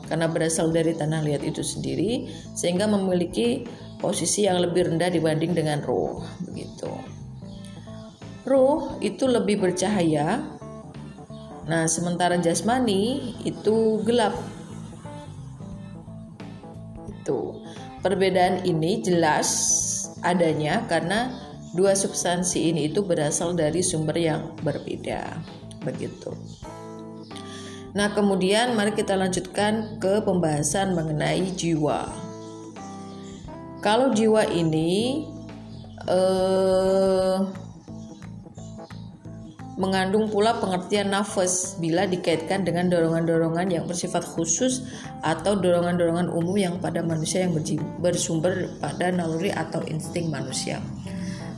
karena 0.05 0.29
berasal 0.29 0.69
dari 0.69 0.93
tanah 0.93 1.25
liat 1.25 1.41
itu 1.41 1.65
sendiri 1.65 2.29
sehingga 2.53 2.86
memiliki 2.86 3.65
posisi 3.98 4.45
yang 4.45 4.62
lebih 4.62 4.93
rendah 4.93 5.10
dibanding 5.10 5.57
dengan 5.57 5.81
ruh 5.81 6.22
begitu. 6.45 6.93
Ruh 8.45 9.01
itu 9.01 9.25
lebih 9.25 9.57
bercahaya. 9.57 10.45
Nah, 11.65 11.89
sementara 11.89 12.37
jasmani 12.37 13.33
itu 13.41 14.05
gelap. 14.05 14.37
Itu. 17.09 17.57
Perbedaan 18.05 18.61
ini 18.69 19.01
jelas 19.01 19.49
adanya 20.21 20.85
karena 20.85 21.33
dua 21.73 21.97
substansi 21.97 22.69
ini 22.69 22.93
itu 22.93 23.01
berasal 23.01 23.57
dari 23.57 23.81
sumber 23.81 24.13
yang 24.13 24.53
berbeda. 24.61 25.41
Begitu. 25.81 26.29
Nah, 27.97 28.13
kemudian 28.13 28.77
mari 28.77 28.93
kita 28.93 29.17
lanjutkan 29.17 29.97
ke 29.97 30.21
pembahasan 30.21 30.93
mengenai 30.93 31.49
jiwa. 31.57 32.13
Kalau 33.81 34.13
jiwa 34.13 34.45
ini 34.53 35.25
eh 36.05 37.04
mengandung 39.75 40.32
pula 40.32 40.55
pengertian 40.63 41.12
nafas 41.12 41.75
bila 41.84 42.08
dikaitkan 42.08 42.63
dengan 42.63 42.88
dorongan-dorongan 42.88 43.67
yang 43.67 43.84
bersifat 43.84 44.24
khusus 44.24 44.88
atau 45.20 45.60
dorongan-dorongan 45.60 46.32
umum 46.32 46.55
yang 46.55 46.75
pada 46.79 47.03
manusia 47.03 47.44
yang 47.44 47.51
bersumber 48.00 48.72
pada 48.79 49.12
naluri 49.12 49.51
atau 49.51 49.84
insting 49.84 50.32
manusia. 50.32 50.79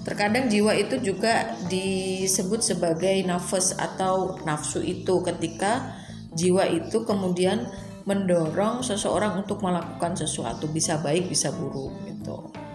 Terkadang 0.02 0.50
jiwa 0.50 0.74
itu 0.74 0.98
juga 1.04 1.54
disebut 1.68 2.64
sebagai 2.64 3.22
nafas 3.28 3.76
atau 3.76 4.40
nafsu 4.48 4.82
itu 4.82 5.20
ketika 5.22 6.00
jiwa 6.34 6.64
itu 6.64 7.04
kemudian 7.04 7.68
mendorong 8.08 8.82
seseorang 8.82 9.44
untuk 9.44 9.60
melakukan 9.60 10.16
sesuatu 10.16 10.66
bisa 10.72 10.98
baik 11.04 11.28
bisa 11.28 11.52
buruk 11.52 11.92
gitu. 12.08 12.67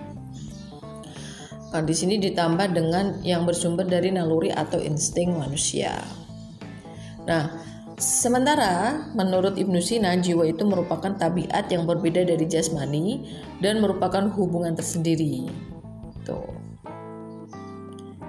Nah, 1.73 1.81
di 1.81 1.97
sini 1.97 2.21
ditambah 2.21 2.77
dengan 2.77 3.25
yang 3.25 3.49
bersumber 3.49 3.89
dari 3.89 4.13
naluri 4.13 4.53
atau 4.53 4.77
insting 4.77 5.33
manusia. 5.33 6.05
Nah, 7.25 7.49
sementara 7.97 9.09
menurut 9.17 9.57
Ibnu 9.57 9.81
Sina, 9.81 10.13
jiwa 10.21 10.45
itu 10.45 10.69
merupakan 10.69 11.17
tabiat 11.17 11.73
yang 11.73 11.89
berbeda 11.89 12.29
dari 12.29 12.45
jasmani 12.45 13.25
dan 13.65 13.81
merupakan 13.81 14.29
hubungan 14.37 14.77
tersendiri. 14.77 15.49
Tuh. 16.29 16.53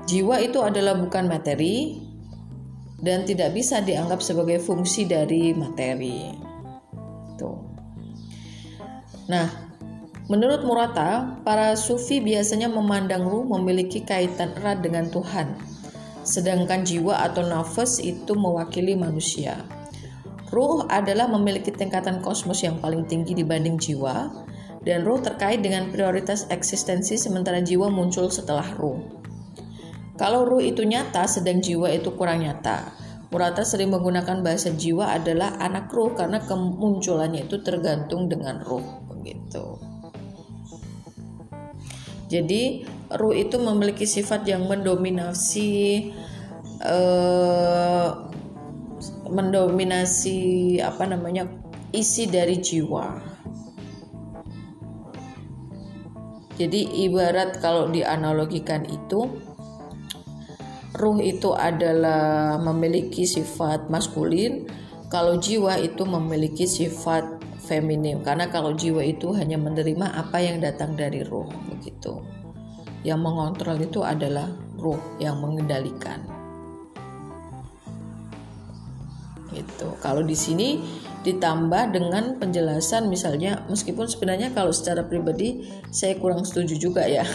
Jiwa 0.08 0.40
itu 0.40 0.64
adalah 0.64 0.96
bukan 0.96 1.28
materi 1.28 2.00
dan 3.04 3.28
tidak 3.28 3.52
bisa 3.52 3.84
dianggap 3.84 4.24
sebagai 4.24 4.64
fungsi 4.64 5.04
dari 5.04 5.52
materi. 5.52 6.32
Tuh. 7.36 7.60
Nah, 9.28 9.63
Menurut 10.32 10.64
Murata, 10.64 11.36
para 11.44 11.76
sufi 11.76 12.24
biasanya 12.24 12.72
memandang 12.72 13.28
ruh 13.28 13.44
memiliki 13.44 14.08
kaitan 14.08 14.56
erat 14.56 14.80
dengan 14.80 15.12
Tuhan, 15.12 15.60
sedangkan 16.24 16.88
jiwa 16.88 17.28
atau 17.28 17.44
nafas 17.44 18.00
itu 18.00 18.32
mewakili 18.32 18.96
manusia. 18.96 19.68
Ruh 20.48 20.88
adalah 20.88 21.28
memiliki 21.28 21.76
tingkatan 21.76 22.24
kosmos 22.24 22.64
yang 22.64 22.80
paling 22.80 23.04
tinggi 23.04 23.36
dibanding 23.36 23.76
jiwa, 23.76 24.32
dan 24.88 25.04
ruh 25.04 25.20
terkait 25.20 25.60
dengan 25.60 25.92
prioritas 25.92 26.48
eksistensi 26.48 27.20
sementara 27.20 27.60
jiwa 27.60 27.92
muncul 27.92 28.32
setelah 28.32 28.72
ruh. 28.80 29.04
Kalau 30.16 30.48
ruh 30.48 30.64
itu 30.64 30.88
nyata, 30.88 31.28
sedang 31.28 31.60
jiwa 31.60 31.92
itu 31.92 32.16
kurang 32.16 32.48
nyata. 32.48 32.96
Murata 33.28 33.68
sering 33.68 33.92
menggunakan 33.92 34.40
bahasa 34.40 34.72
jiwa 34.72 35.20
adalah 35.20 35.60
anak 35.60 35.92
ruh 35.92 36.16
karena 36.16 36.40
kemunculannya 36.48 37.44
itu 37.50 37.60
tergantung 37.60 38.32
dengan 38.32 38.64
ruh 38.64 39.04
begitu. 39.10 39.93
Jadi 42.34 42.82
ruh 43.14 43.38
itu 43.38 43.62
memiliki 43.62 44.10
sifat 44.10 44.50
yang 44.50 44.66
mendominasi 44.66 45.70
eh, 46.82 48.10
mendominasi 49.30 50.40
apa 50.82 51.06
namanya 51.06 51.46
isi 51.94 52.26
dari 52.26 52.58
jiwa. 52.58 53.22
Jadi 56.58 57.06
ibarat 57.06 57.62
kalau 57.62 57.94
dianalogikan 57.94 58.86
itu 58.90 59.30
ruh 60.94 61.18
itu 61.22 61.54
adalah 61.54 62.58
memiliki 62.62 63.26
sifat 63.26 63.90
maskulin, 63.90 64.70
kalau 65.10 65.38
jiwa 65.38 65.78
itu 65.82 66.06
memiliki 66.06 66.66
sifat 66.70 67.43
feminim. 67.64 68.20
Karena 68.20 68.52
kalau 68.52 68.76
jiwa 68.76 69.02
itu 69.02 69.32
hanya 69.34 69.56
menerima 69.56 70.12
apa 70.14 70.38
yang 70.44 70.60
datang 70.60 71.00
dari 71.00 71.24
roh 71.24 71.48
begitu. 71.72 72.20
Yang 73.08 73.20
mengontrol 73.24 73.78
itu 73.80 74.04
adalah 74.04 74.52
roh 74.76 75.00
yang 75.18 75.40
mengendalikan. 75.40 76.24
Gitu. 79.54 79.88
Kalau 80.02 80.26
di 80.26 80.36
sini 80.36 80.82
ditambah 81.24 81.96
dengan 81.96 82.36
penjelasan 82.36 83.08
misalnya 83.08 83.64
meskipun 83.72 84.12
sebenarnya 84.12 84.52
kalau 84.52 84.76
secara 84.76 85.08
pribadi 85.08 85.64
saya 85.88 86.20
kurang 86.20 86.44
setuju 86.44 86.76
juga 86.76 87.08
ya. 87.08 87.24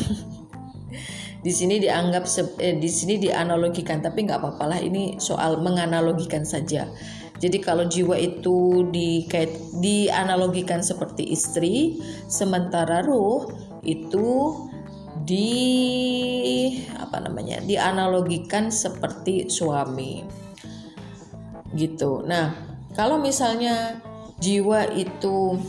Di 1.38 1.54
sini 1.54 1.78
dianggap 1.78 2.26
eh, 2.58 2.82
di 2.82 2.90
sini 2.90 3.14
dianalogikan 3.22 4.02
tapi 4.02 4.26
nggak 4.26 4.42
apa-apalah 4.42 4.82
ini 4.82 5.22
soal 5.22 5.62
menganalogikan 5.62 6.42
saja 6.42 6.90
jadi 7.38 7.58
kalau 7.62 7.86
jiwa 7.86 8.18
itu 8.18 8.90
dikait 8.90 9.54
dianalogikan 9.78 10.82
seperti 10.82 11.30
istri, 11.30 12.02
sementara 12.26 13.06
ruh 13.06 13.46
itu 13.86 14.58
di 15.22 15.54
apa 16.98 17.22
namanya? 17.22 17.62
dianalogikan 17.62 18.74
seperti 18.74 19.46
suami. 19.46 20.26
Gitu. 21.78 22.26
Nah, 22.26 22.58
kalau 22.98 23.22
misalnya 23.22 24.02
jiwa 24.42 24.90
itu 24.98 25.62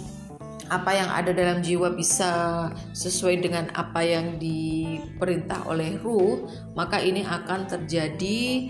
apa 0.69 0.93
yang 0.93 1.10
ada 1.10 1.34
dalam 1.34 1.65
jiwa 1.65 1.93
bisa 1.93 2.65
sesuai 2.93 3.41
dengan 3.41 3.69
apa 3.73 4.05
yang 4.05 4.41
diperintah 4.41 5.65
oleh 5.69 5.97
ruh, 6.01 6.49
maka 6.73 6.97
ini 7.01 7.25
akan 7.25 7.65
terjadi 7.65 8.69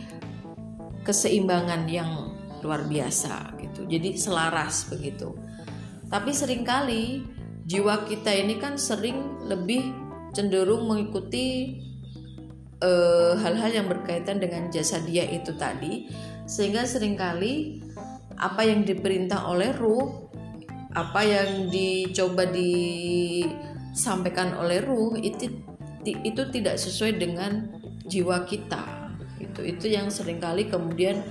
keseimbangan 1.03 1.87
yang 1.87 2.28
luar 2.63 2.85
biasa 2.85 3.55
gitu. 3.59 3.87
Jadi 3.87 4.15
selaras 4.15 4.87
begitu. 4.91 5.35
Tapi 6.09 6.33
sering 6.33 6.65
kali 6.65 7.21
jiwa 7.69 8.09
kita 8.09 8.33
ini 8.33 8.57
kan 8.57 8.81
sering 8.81 9.45
lebih 9.45 9.93
cenderung 10.33 10.89
mengikuti 10.89 11.77
eh, 12.81 13.33
hal-hal 13.37 13.69
uh, 13.69 13.75
yang 13.77 13.87
berkaitan 13.89 14.41
dengan 14.41 14.73
jasa 14.73 14.97
dia 15.05 15.29
itu 15.29 15.53
tadi 15.53 16.09
sehingga 16.49 16.89
sering 16.89 17.13
kali 17.13 17.85
apa 18.41 18.65
yang 18.65 18.81
diperintah 18.87 19.45
oleh 19.45 19.69
ruh 19.77 20.31
apa 20.97 21.21
yang 21.21 21.69
dicoba 21.69 22.49
disampaikan 22.49 24.57
oleh 24.57 24.81
ruh 24.81 25.13
itu 25.21 25.61
itu 26.01 26.41
tidak 26.49 26.81
sesuai 26.81 27.21
dengan 27.21 27.69
jiwa 28.09 28.49
kita 28.49 29.13
itu 29.37 29.61
itu 29.61 29.93
yang 29.93 30.09
sering 30.09 30.41
kali 30.41 30.65
kemudian 30.65 31.21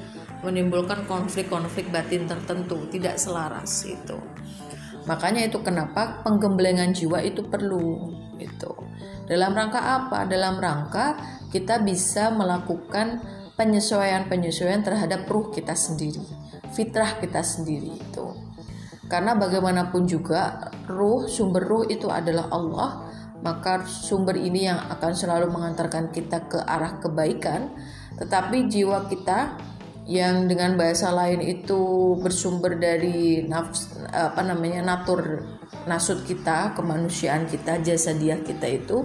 menimbulkan 0.42 1.04
konflik-konflik 1.08 1.90
batin 1.90 2.30
tertentu, 2.30 2.86
tidak 2.90 3.18
selaras 3.18 3.86
itu. 3.86 4.18
Makanya 5.08 5.48
itu 5.48 5.58
kenapa 5.64 6.20
penggemblengan 6.20 6.92
jiwa 6.92 7.24
itu 7.24 7.40
perlu 7.48 8.12
itu. 8.36 8.72
Dalam 9.24 9.56
rangka 9.56 9.80
apa? 9.80 10.28
Dalam 10.28 10.60
rangka 10.60 11.16
kita 11.48 11.80
bisa 11.80 12.28
melakukan 12.28 13.20
penyesuaian-penyesuaian 13.58 14.84
terhadap 14.86 15.26
ruh 15.26 15.50
kita 15.50 15.74
sendiri, 15.74 16.22
fitrah 16.76 17.18
kita 17.18 17.42
sendiri 17.42 17.98
itu. 17.98 18.26
Karena 19.08 19.34
bagaimanapun 19.34 20.04
juga 20.04 20.70
ruh, 20.86 21.26
sumber 21.26 21.64
ruh 21.64 21.84
itu 21.88 22.12
adalah 22.12 22.52
Allah, 22.52 23.08
maka 23.40 23.82
sumber 23.88 24.36
ini 24.36 24.68
yang 24.68 24.78
akan 24.92 25.12
selalu 25.16 25.48
mengantarkan 25.48 26.12
kita 26.12 26.46
ke 26.46 26.60
arah 26.60 27.00
kebaikan, 27.00 27.72
tetapi 28.20 28.68
jiwa 28.68 29.08
kita 29.08 29.56
yang 30.08 30.48
dengan 30.48 30.80
bahasa 30.80 31.12
lain 31.12 31.44
itu 31.44 32.16
bersumber 32.24 32.80
dari 32.80 33.44
nafs 33.44 33.92
apa 34.08 34.40
namanya 34.40 34.96
natur 34.96 35.44
nasut 35.84 36.24
kita 36.24 36.72
kemanusiaan 36.72 37.44
kita 37.44 37.84
jasa 37.84 38.16
dia 38.16 38.40
kita 38.40 38.64
itu 38.64 39.04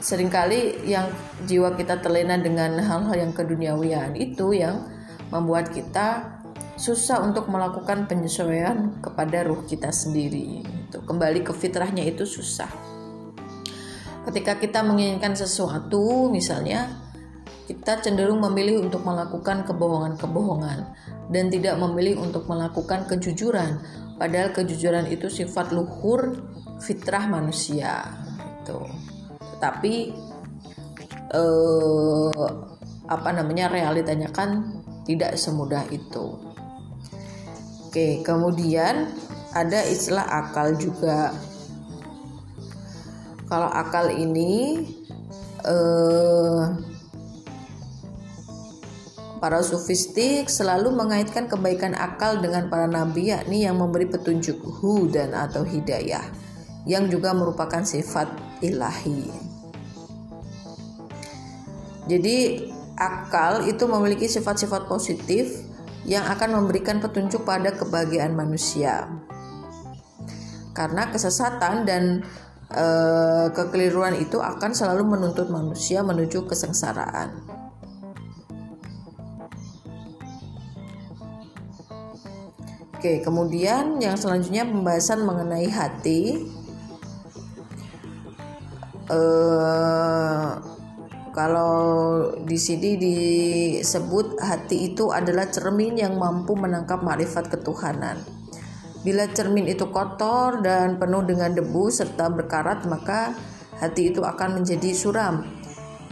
sering 0.00 0.32
kali 0.32 0.88
yang 0.88 1.12
jiwa 1.44 1.76
kita 1.76 2.00
terlena 2.00 2.40
dengan 2.40 2.80
hal-hal 2.80 3.12
yang 3.12 3.32
keduniawian 3.36 4.16
itu 4.16 4.56
yang 4.56 4.88
membuat 5.28 5.68
kita 5.68 6.40
susah 6.80 7.20
untuk 7.20 7.52
melakukan 7.52 8.08
penyesuaian 8.08 9.04
kepada 9.04 9.44
ruh 9.44 9.68
kita 9.68 9.92
sendiri 9.92 10.64
itu 10.64 10.98
kembali 11.04 11.44
ke 11.44 11.52
fitrahnya 11.52 12.08
itu 12.08 12.24
susah. 12.24 12.72
Ketika 14.24 14.56
kita 14.56 14.80
menginginkan 14.80 15.36
sesuatu 15.36 16.32
misalnya 16.32 17.09
kita 17.70 18.02
cenderung 18.02 18.42
memilih 18.42 18.82
untuk 18.90 19.06
melakukan 19.06 19.62
kebohongan-kebohongan 19.62 20.90
dan 21.30 21.44
tidak 21.54 21.78
memilih 21.78 22.18
untuk 22.18 22.50
melakukan 22.50 23.06
kejujuran. 23.06 23.78
Padahal 24.18 24.50
kejujuran 24.50 25.06
itu 25.06 25.30
sifat 25.30 25.70
luhur 25.70 26.42
fitrah 26.82 27.30
manusia 27.30 28.10
itu 28.58 28.82
tetapi 29.60 30.10
eh, 31.36 32.48
apa 33.06 33.30
namanya 33.36 33.68
realitanya 33.68 34.32
kan 34.32 34.82
tidak 35.04 35.36
semudah 35.36 35.84
itu. 35.92 36.40
Oke 37.86 38.24
kemudian 38.24 39.12
ada 39.52 39.84
istilah 39.84 40.24
akal 40.24 40.74
juga. 40.80 41.36
Kalau 43.46 43.68
akal 43.68 44.16
ini 44.16 44.80
eh, 45.68 46.89
Para 49.40 49.64
sufistik 49.64 50.52
selalu 50.52 50.92
mengaitkan 50.92 51.48
kebaikan 51.48 51.96
akal 51.96 52.44
dengan 52.44 52.68
para 52.68 52.84
nabi 52.84 53.32
yakni 53.32 53.64
yang 53.64 53.80
memberi 53.80 54.04
petunjuk 54.04 54.60
hudan 54.60 55.32
atau 55.32 55.64
hidayah 55.64 56.28
yang 56.84 57.08
juga 57.08 57.32
merupakan 57.32 57.80
sifat 57.80 58.28
ilahi. 58.60 59.32
Jadi 62.04 62.68
akal 63.00 63.64
itu 63.64 63.88
memiliki 63.88 64.28
sifat-sifat 64.28 64.84
positif 64.84 65.64
yang 66.04 66.28
akan 66.28 66.60
memberikan 66.60 67.00
petunjuk 67.00 67.40
pada 67.48 67.72
kebahagiaan 67.72 68.36
manusia. 68.36 69.08
Karena 70.76 71.08
kesesatan 71.08 71.88
dan 71.88 72.24
e, 72.68 72.86
kekeliruan 73.56 74.20
itu 74.20 74.36
akan 74.36 74.76
selalu 74.76 75.16
menuntut 75.16 75.48
manusia 75.48 76.04
menuju 76.04 76.44
kesengsaraan. 76.44 77.59
Oke, 83.00 83.24
kemudian 83.24 83.96
yang 83.96 84.12
selanjutnya 84.12 84.68
pembahasan 84.68 85.24
mengenai 85.24 85.72
hati. 85.72 86.44
Uh, 89.08 90.60
kalau 91.32 91.80
di 92.44 92.60
sini 92.60 93.00
disebut 93.00 94.36
hati 94.44 94.92
itu 94.92 95.08
adalah 95.16 95.48
cermin 95.48 95.96
yang 95.96 96.20
mampu 96.20 96.52
menangkap 96.52 97.00
makrifat 97.00 97.48
ketuhanan. 97.48 98.20
Bila 99.00 99.24
cermin 99.32 99.72
itu 99.72 99.88
kotor 99.88 100.60
dan 100.60 101.00
penuh 101.00 101.24
dengan 101.24 101.56
debu 101.56 101.88
serta 101.88 102.28
berkarat, 102.28 102.84
maka 102.84 103.32
hati 103.80 104.12
itu 104.12 104.20
akan 104.20 104.60
menjadi 104.60 104.92
suram. 104.92 105.48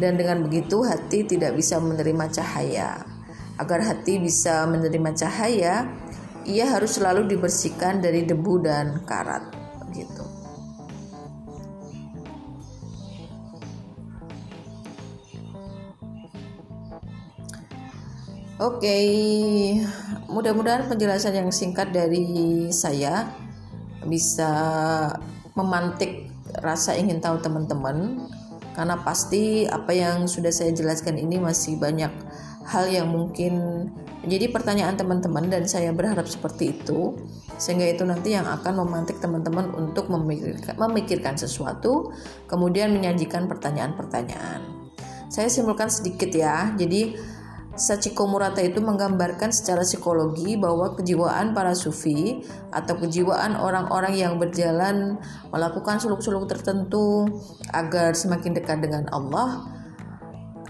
Dan 0.00 0.16
dengan 0.16 0.40
begitu 0.40 0.88
hati 0.88 1.28
tidak 1.28 1.52
bisa 1.52 1.76
menerima 1.84 2.32
cahaya. 2.32 3.04
Agar 3.60 3.84
hati 3.84 4.16
bisa 4.16 4.64
menerima 4.64 5.12
cahaya, 5.12 5.84
ia 6.48 6.64
harus 6.72 6.96
selalu 6.96 7.28
dibersihkan 7.28 8.00
dari 8.00 8.24
debu 8.24 8.64
dan 8.64 9.04
karat 9.04 9.52
gitu. 9.92 10.24
Oke, 18.58 18.82
okay. 18.82 19.06
mudah-mudahan 20.26 20.90
penjelasan 20.90 21.30
yang 21.30 21.50
singkat 21.54 21.94
dari 21.94 22.66
saya 22.74 23.30
bisa 24.02 24.50
memantik 25.54 26.26
rasa 26.58 26.98
ingin 26.98 27.22
tahu 27.22 27.38
teman-teman 27.38 28.26
karena 28.74 28.98
pasti 29.02 29.62
apa 29.66 29.94
yang 29.94 30.26
sudah 30.26 30.50
saya 30.50 30.74
jelaskan 30.74 31.18
ini 31.22 31.38
masih 31.38 31.78
banyak 31.78 32.10
hal 32.68 32.84
yang 32.92 33.08
mungkin 33.08 33.88
menjadi 34.20 34.52
pertanyaan 34.52 34.94
teman-teman 35.00 35.48
dan 35.48 35.64
saya 35.64 35.88
berharap 35.88 36.28
seperti 36.28 36.76
itu 36.76 37.16
sehingga 37.56 37.88
itu 37.88 38.04
nanti 38.04 38.36
yang 38.36 38.44
akan 38.44 38.84
memantik 38.84 39.18
teman-teman 39.24 39.72
untuk 39.72 40.12
memikirkan, 40.12 40.76
memikirkan 40.76 41.34
sesuatu 41.40 42.12
kemudian 42.44 42.92
menyajikan 42.92 43.48
pertanyaan-pertanyaan. 43.48 44.92
Saya 45.32 45.48
simpulkan 45.48 45.88
sedikit 45.88 46.28
ya. 46.32 46.72
Jadi 46.76 47.16
Sachiko 47.78 48.26
Murata 48.26 48.58
itu 48.58 48.82
menggambarkan 48.82 49.54
secara 49.54 49.86
psikologi 49.86 50.58
bahwa 50.58 50.98
kejiwaan 50.98 51.54
para 51.54 51.78
sufi 51.78 52.42
atau 52.74 52.98
kejiwaan 52.98 53.54
orang-orang 53.54 54.18
yang 54.18 54.34
berjalan 54.34 55.14
melakukan 55.54 56.02
suluk-suluk 56.02 56.50
tertentu 56.50 57.30
agar 57.70 58.18
semakin 58.18 58.58
dekat 58.58 58.82
dengan 58.82 59.06
Allah 59.14 59.77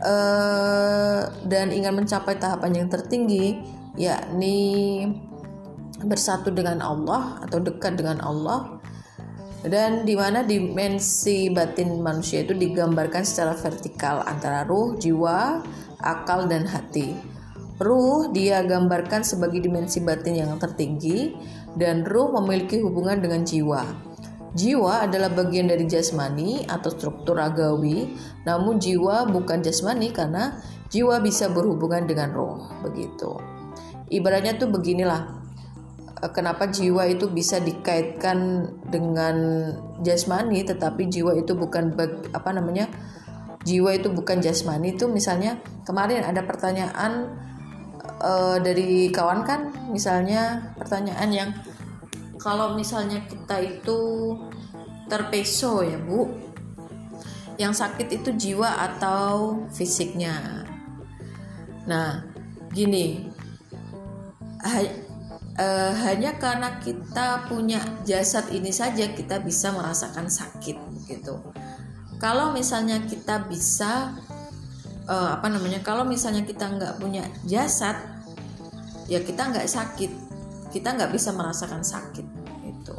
uh, 0.03 1.31
dan 1.47 1.71
ingin 1.75 1.95
mencapai 1.95 2.39
tahapan 2.39 2.85
yang 2.85 2.89
tertinggi 2.91 3.59
yakni 3.99 4.61
bersatu 6.07 6.55
dengan 6.55 6.79
Allah 6.79 7.43
atau 7.43 7.59
dekat 7.59 7.99
dengan 7.99 8.23
Allah 8.23 8.79
dan 9.67 10.07
di 10.07 10.15
mana 10.15 10.47
dimensi 10.47 11.51
batin 11.51 11.99
manusia 11.99 12.47
itu 12.47 12.55
digambarkan 12.55 13.27
secara 13.27 13.59
vertikal 13.59 14.23
antara 14.23 14.63
ruh, 14.63 14.95
jiwa, 14.95 15.67
akal 15.99 16.47
dan 16.47 16.63
hati. 16.63 17.19
Ruh 17.79 18.31
dia 18.31 18.63
gambarkan 18.63 19.27
sebagai 19.27 19.63
dimensi 19.63 19.99
batin 19.99 20.47
yang 20.47 20.55
tertinggi 20.63 21.35
dan 21.75 22.07
ruh 22.07 22.31
memiliki 22.39 22.79
hubungan 22.79 23.19
dengan 23.19 23.43
jiwa. 23.43 24.08
Jiwa 24.57 25.05
adalah 25.05 25.29
bagian 25.29 25.69
dari 25.69 25.85
jasmani 25.85 26.65
atau 26.65 26.89
struktur 26.89 27.37
agawi, 27.37 28.17
namun 28.49 28.81
jiwa 28.81 29.29
bukan 29.29 29.61
jasmani 29.61 30.09
karena 30.09 30.57
jiwa 30.89 31.21
bisa 31.21 31.53
berhubungan 31.53 32.09
dengan 32.09 32.33
roh, 32.33 32.65
begitu. 32.81 33.37
Ibaratnya 34.09 34.57
tuh 34.57 34.73
beginilah, 34.73 35.21
eh, 36.25 36.31
kenapa 36.33 36.73
jiwa 36.73 37.05
itu 37.13 37.29
bisa 37.29 37.61
dikaitkan 37.61 38.69
dengan 38.89 39.37
jasmani, 40.01 40.65
tetapi 40.65 41.13
jiwa 41.13 41.37
itu 41.37 41.53
bukan 41.53 41.93
apa 42.33 42.51
namanya, 42.57 42.89
jiwa 43.69 44.01
itu 44.01 44.09
bukan 44.09 44.41
jasmani 44.41 44.97
itu 44.97 45.05
misalnya 45.13 45.61
kemarin 45.85 46.25
ada 46.25 46.41
pertanyaan 46.41 47.37
uh, 48.23 48.57
dari 48.65 49.13
kawan 49.13 49.45
kan, 49.45 49.69
misalnya 49.93 50.73
pertanyaan 50.81 51.29
yang 51.29 51.51
kalau 52.39 52.79
misalnya 52.79 53.27
kita 53.27 53.59
itu 53.61 54.01
terpeso 55.11 55.83
ya 55.83 55.99
bu 55.99 56.31
yang 57.59 57.75
sakit 57.75 58.23
itu 58.23 58.31
jiwa 58.39 58.71
atau 58.79 59.67
fisiknya. 59.75 60.63
Nah 61.91 62.23
gini 62.71 63.27
ha, 64.63 64.79
uh, 65.59 65.93
hanya 66.07 66.39
karena 66.39 66.79
kita 66.79 67.51
punya 67.51 67.83
jasad 68.07 68.47
ini 68.55 68.71
saja 68.71 69.11
kita 69.11 69.43
bisa 69.43 69.75
merasakan 69.75 70.31
sakit 70.31 70.79
gitu. 71.11 71.43
Kalau 72.23 72.55
misalnya 72.55 73.03
kita 73.03 73.47
bisa 73.51 74.15
uh, 75.11 75.29
apa 75.35 75.51
namanya 75.51 75.83
kalau 75.83 76.07
misalnya 76.07 76.47
kita 76.47 76.71
nggak 76.71 77.03
punya 77.03 77.27
jasad 77.43 77.99
ya 79.09 79.19
kita 79.25 79.51
nggak 79.51 79.67
sakit 79.67 80.28
kita 80.69 80.95
nggak 80.97 81.13
bisa 81.13 81.33
merasakan 81.33 81.81
sakit 81.81 82.27
itu 82.67 82.97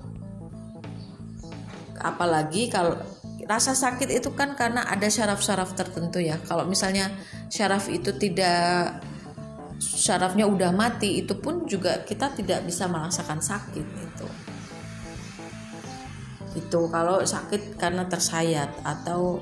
apalagi 1.99 2.71
kalau 2.71 2.97
rasa 3.49 3.73
sakit 3.73 4.13
itu 4.13 4.29
kan 4.37 4.53
karena 4.53 4.85
ada 4.85 5.09
syaraf-syaraf 5.09 5.73
tertentu 5.73 6.21
ya. 6.21 6.37
Kalau 6.45 6.69
misalnya 6.69 7.09
syaraf 7.49 7.89
itu 7.89 8.13
tidak 8.13 9.01
syarafnya 9.81 10.45
udah 10.45 10.69
mati 10.69 11.25
itu 11.25 11.33
pun 11.33 11.65
juga 11.65 12.05
kita 12.05 12.29
tidak 12.37 12.67
bisa 12.67 12.85
merasakan 12.85 13.39
sakit 13.39 13.87
itu 13.87 14.27
itu 16.59 16.79
kalau 16.91 17.23
sakit 17.23 17.79
karena 17.79 18.03
tersayat 18.03 18.67
atau 18.83 19.39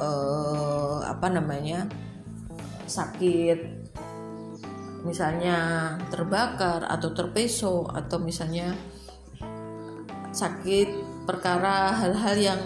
eh, 0.00 0.98
apa 1.04 1.28
namanya 1.28 1.84
sakit 2.88 3.83
misalnya 5.04 5.56
terbakar 6.08 6.88
atau 6.88 7.12
terpeso 7.12 7.84
atau 7.92 8.16
misalnya 8.18 8.72
sakit 10.32 10.88
perkara 11.28 11.94
hal-hal 11.94 12.36
yang 12.36 12.60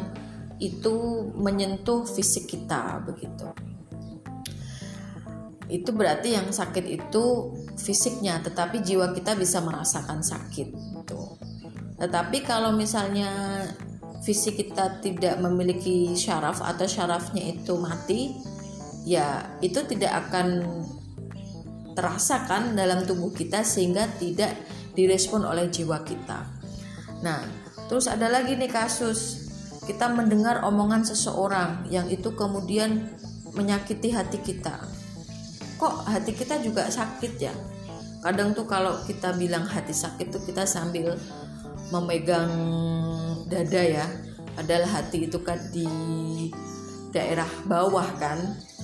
itu 0.58 1.28
menyentuh 1.38 2.06
fisik 2.06 2.50
kita 2.50 3.02
begitu 3.06 3.46
itu 5.68 5.90
berarti 5.92 6.32
yang 6.32 6.48
sakit 6.48 6.84
itu 6.88 7.24
fisiknya 7.76 8.40
tetapi 8.40 8.80
jiwa 8.80 9.12
kita 9.12 9.36
bisa 9.36 9.60
merasakan 9.60 10.24
sakit 10.24 10.68
gitu. 10.72 11.20
tetapi 12.00 12.40
kalau 12.40 12.72
misalnya 12.72 13.28
fisik 14.24 14.58
kita 14.58 14.98
tidak 15.04 15.36
memiliki 15.38 16.16
syaraf 16.16 16.64
atau 16.64 16.88
syarafnya 16.88 17.52
itu 17.54 17.76
mati 17.76 18.32
ya 19.04 19.44
itu 19.60 19.84
tidak 19.84 20.26
akan 20.26 20.64
terasa 21.98 22.46
kan 22.46 22.78
dalam 22.78 23.02
tubuh 23.02 23.34
kita 23.34 23.66
sehingga 23.66 24.06
tidak 24.22 24.54
direspon 24.94 25.42
oleh 25.42 25.66
jiwa 25.66 26.06
kita. 26.06 26.46
Nah, 27.26 27.42
terus 27.90 28.06
ada 28.06 28.30
lagi 28.30 28.54
nih 28.54 28.70
kasus 28.70 29.50
kita 29.82 30.06
mendengar 30.06 30.62
omongan 30.62 31.02
seseorang 31.02 31.90
yang 31.90 32.06
itu 32.06 32.30
kemudian 32.38 33.10
menyakiti 33.50 34.14
hati 34.14 34.38
kita. 34.38 34.78
Kok 35.74 36.06
hati 36.06 36.38
kita 36.38 36.62
juga 36.62 36.86
sakit 36.86 37.32
ya? 37.42 37.54
Kadang 38.22 38.54
tuh 38.54 38.70
kalau 38.70 39.02
kita 39.02 39.34
bilang 39.34 39.66
hati 39.66 39.90
sakit 39.90 40.30
tuh 40.30 40.42
kita 40.46 40.70
sambil 40.70 41.18
memegang 41.90 42.54
dada 43.50 43.82
ya. 43.82 44.06
Padahal 44.54 44.86
hati 44.86 45.26
itu 45.26 45.42
kan 45.42 45.58
di 45.74 45.86
daerah 47.10 47.46
bawah 47.66 48.06
kan, 48.18 48.38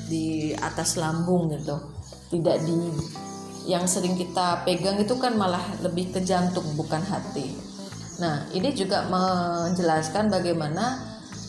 di 0.07 0.55
atas 0.55 0.99
lambung 0.99 1.51
gitu 1.51 1.95
tidak 2.31 2.61
di 2.65 2.93
yang 3.65 3.89
sering 3.89 4.17
kita 4.17 4.65
pegang 4.69 5.01
itu 5.01 5.17
kan 5.17 5.37
malah 5.41 5.63
lebih 5.81 6.13
ke 6.13 6.21
jantung 6.21 6.65
bukan 6.77 7.01
hati. 7.01 7.57
Nah, 8.21 8.47
ini 8.53 8.71
juga 8.77 9.09
menjelaskan 9.09 10.29
bagaimana 10.29 11.01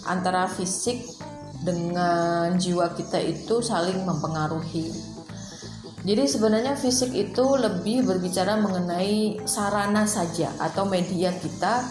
antara 0.08 0.48
fisik 0.48 1.06
dengan 1.62 2.56
jiwa 2.56 2.94
kita 2.96 3.20
itu 3.20 3.60
saling 3.60 4.06
mempengaruhi. 4.06 5.16
Jadi 6.06 6.24
sebenarnya 6.30 6.78
fisik 6.78 7.18
itu 7.18 7.46
lebih 7.58 8.06
berbicara 8.06 8.62
mengenai 8.62 9.42
sarana 9.50 10.06
saja 10.06 10.54
atau 10.62 10.86
media 10.86 11.34
kita 11.34 11.82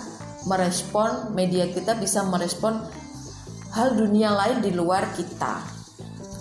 merespon, 0.47 1.35
media 1.35 1.67
kita 1.67 1.99
bisa 1.99 2.23
merespon 2.23 2.79
hal 3.75 3.99
dunia 3.99 4.31
lain 4.31 4.63
di 4.63 4.71
luar 4.71 5.11
kita. 5.19 5.67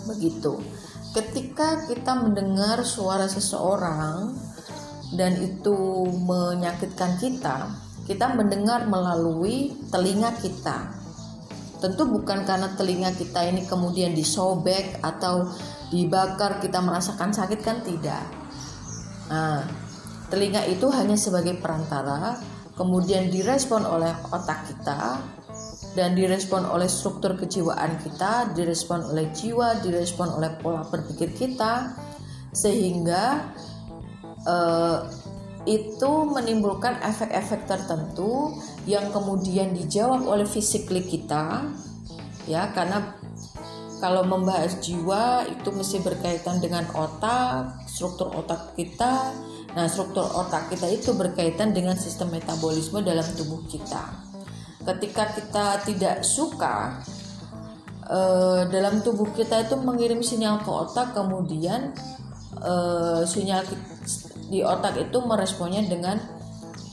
Begitu. 0.05 0.82
Ketika 1.13 1.85
kita 1.85 2.17
mendengar 2.17 2.81
suara 2.81 3.29
seseorang 3.29 4.33
dan 5.13 5.37
itu 5.37 6.09
menyakitkan 6.25 7.21
kita, 7.21 7.69
kita 8.09 8.33
mendengar 8.33 8.89
melalui 8.89 9.77
telinga 9.93 10.33
kita 10.41 11.03
Tentu 11.83 12.07
bukan 12.07 12.47
karena 12.47 12.71
telinga 12.79 13.11
kita 13.11 13.43
ini 13.43 13.67
kemudian 13.67 14.15
disobek 14.15 15.03
atau 15.03 15.51
dibakar 15.91 16.63
kita 16.63 16.79
merasakan 16.79 17.35
sakit 17.35 17.59
kan 17.59 17.83
tidak. 17.83 18.23
Nah, 19.27 19.67
telinga 20.31 20.63
itu 20.71 20.87
hanya 20.95 21.19
sebagai 21.19 21.59
perantara, 21.59 22.39
kemudian 22.79 23.27
direspon 23.27 23.83
oleh 23.83 24.15
otak 24.31 24.63
kita 24.71 25.19
dan 25.93 26.17
direspon 26.17 26.65
oleh 26.65 26.89
struktur 26.89 27.37
kejiwaan 27.37 28.01
kita, 28.01 28.53
direspon 28.57 29.05
oleh 29.13 29.29
jiwa, 29.33 29.81
direspon 29.85 30.41
oleh 30.41 30.57
pola 30.57 30.81
berpikir 30.89 31.33
kita, 31.37 31.93
sehingga 32.49 33.53
eh, 34.45 34.99
itu 35.63 36.11
menimbulkan 36.27 36.99
efek-efek 36.99 37.69
tertentu 37.69 38.51
yang 38.83 39.13
kemudian 39.15 39.71
dijawab 39.71 40.27
oleh 40.27 40.43
fisikly 40.43 40.99
kita 41.07 41.71
ya 42.51 42.67
karena 42.75 43.15
kalau 44.03 44.27
membahas 44.27 44.83
jiwa 44.83 45.47
itu 45.47 45.71
mesti 45.71 46.03
berkaitan 46.03 46.59
dengan 46.59 46.83
otak, 46.91 47.87
struktur 47.87 48.35
otak 48.35 48.75
kita. 48.75 49.31
Nah, 49.79 49.87
struktur 49.87 50.27
otak 50.27 50.67
kita 50.67 50.91
itu 50.91 51.15
berkaitan 51.15 51.71
dengan 51.71 51.95
sistem 51.95 52.35
metabolisme 52.35 52.99
dalam 52.99 53.23
tubuh 53.39 53.63
kita. 53.71 54.32
Ketika 54.83 55.31
kita 55.31 55.65
tidak 55.87 56.27
suka 56.27 56.99
eh, 58.07 58.61
dalam 58.67 58.99
tubuh 58.99 59.31
kita 59.31 59.63
itu 59.63 59.79
mengirim 59.79 60.19
sinyal 60.19 60.59
ke 60.63 60.69
otak, 60.71 61.15
kemudian 61.15 61.95
eh, 62.59 63.21
sinyal 63.23 63.63
di 64.51 64.59
otak 64.61 64.99
itu 64.99 65.17
meresponnya 65.23 65.81
dengan 65.87 66.19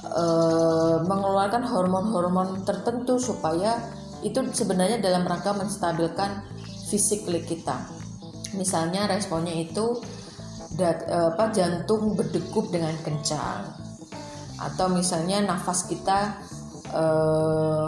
uh, 0.07 0.97
mengeluarkan 1.05 1.61
hormon-hormon 1.67 2.65
tertentu 2.65 3.21
supaya 3.21 3.77
itu 4.25 4.41
sebenarnya 4.53 5.01
dalam 5.01 5.29
rangka 5.29 5.53
menstabilkan 5.53 6.45
fisik 6.89 7.29
kita. 7.45 7.85
Misalnya 8.57 9.07
responnya 9.07 9.53
itu 9.55 10.01
dat, 10.75 11.07
apa 11.07 11.55
jantung 11.55 12.19
berdegup 12.19 12.69
dengan 12.73 12.93
kencang 13.05 13.77
atau 14.61 14.93
misalnya 14.93 15.41
nafas 15.41 15.89
kita 15.89 16.37
uh, 16.91 17.87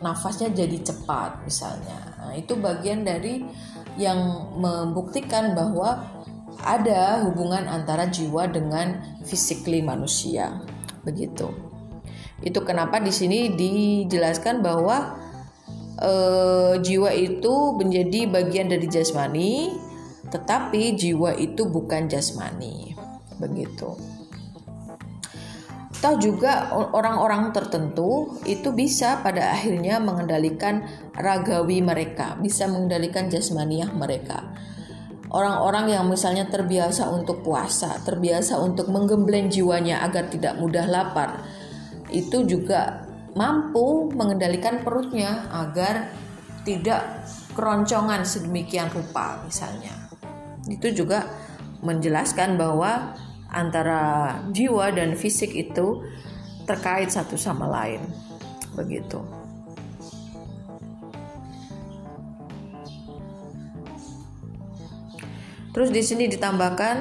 nafasnya 0.00 0.52
jadi 0.52 0.78
cepat 0.82 1.44
misalnya. 1.44 1.98
Nah, 2.20 2.32
itu 2.36 2.58
bagian 2.58 3.06
dari 3.06 3.42
yang 3.96 4.52
membuktikan 4.60 5.56
bahwa 5.56 6.04
ada 6.60 7.24
hubungan 7.24 7.68
antara 7.68 8.08
jiwa 8.08 8.48
dengan 8.48 9.20
fisikly 9.24 9.80
manusia. 9.80 10.60
Begitu. 11.04 11.48
Itu 12.44 12.64
kenapa 12.64 13.00
di 13.00 13.12
sini 13.12 13.56
dijelaskan 13.56 14.60
bahwa 14.60 15.16
e, 15.96 16.12
jiwa 16.84 17.10
itu 17.16 17.54
menjadi 17.76 18.28
bagian 18.28 18.68
dari 18.68 18.84
jasmani, 18.88 19.72
tetapi 20.28 20.96
jiwa 20.96 21.36
itu 21.36 21.64
bukan 21.68 22.08
jasmani. 22.12 22.92
Begitu. 23.40 24.15
Atau 26.06 26.22
juga 26.22 26.70
orang-orang 26.70 27.50
tertentu 27.50 28.38
itu 28.46 28.70
bisa 28.70 29.18
pada 29.26 29.58
akhirnya 29.58 29.98
mengendalikan 29.98 30.86
ragawi 31.18 31.82
mereka, 31.82 32.38
bisa 32.38 32.70
mengendalikan 32.70 33.26
jasmaniah 33.26 33.90
mereka 33.90 34.54
orang-orang 35.34 35.98
yang 35.98 36.06
misalnya 36.06 36.46
terbiasa 36.46 37.10
untuk 37.10 37.42
puasa, 37.42 37.98
terbiasa 38.06 38.62
untuk 38.62 38.86
menggembleng 38.88 39.50
jiwanya 39.50 40.06
agar 40.06 40.30
tidak 40.30 40.54
mudah 40.56 40.86
lapar, 40.86 41.42
itu 42.08 42.46
juga 42.46 43.04
mampu 43.34 44.08
mengendalikan 44.14 44.80
perutnya 44.80 45.50
agar 45.52 46.08
tidak 46.64 47.26
keroncongan 47.52 48.22
sedemikian 48.22 48.88
rupa 48.94 49.42
misalnya. 49.44 49.92
Itu 50.66 50.90
juga 50.94 51.26
menjelaskan 51.84 52.58
bahwa 52.58 53.14
antara 53.50 54.32
jiwa 54.50 54.90
dan 54.94 55.14
fisik 55.14 55.54
itu 55.54 56.02
terkait 56.66 57.08
satu 57.08 57.38
sama 57.38 57.70
lain. 57.70 58.02
Begitu. 58.74 59.22
Terus 65.76 65.92
di 65.92 66.00
sini 66.00 66.24
ditambahkan 66.32 66.96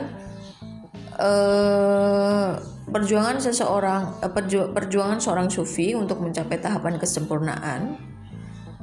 eh, 1.16 2.52
perjuangan 2.92 3.40
seseorang 3.40 4.20
eh, 4.20 4.32
perjuangan 4.72 5.20
seorang 5.24 5.48
sufi 5.48 5.96
untuk 5.96 6.20
mencapai 6.20 6.60
tahapan 6.60 7.00
kesempurnaan 7.00 7.96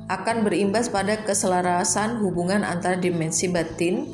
akan 0.08 0.36
berimbas 0.44 0.88
pada 0.88 1.20
keselarasan 1.20 2.20
hubungan 2.24 2.64
antara 2.64 2.96
dimensi 2.96 3.52
batin 3.52 4.08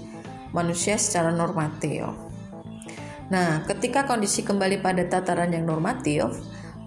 manusia 0.50 0.98
secara 0.98 1.30
normatif. 1.30 2.27
Nah, 3.28 3.64
ketika 3.68 4.08
kondisi 4.08 4.40
kembali 4.40 4.80
pada 4.80 5.04
tataran 5.04 5.52
yang 5.52 5.68
normatif, 5.68 6.32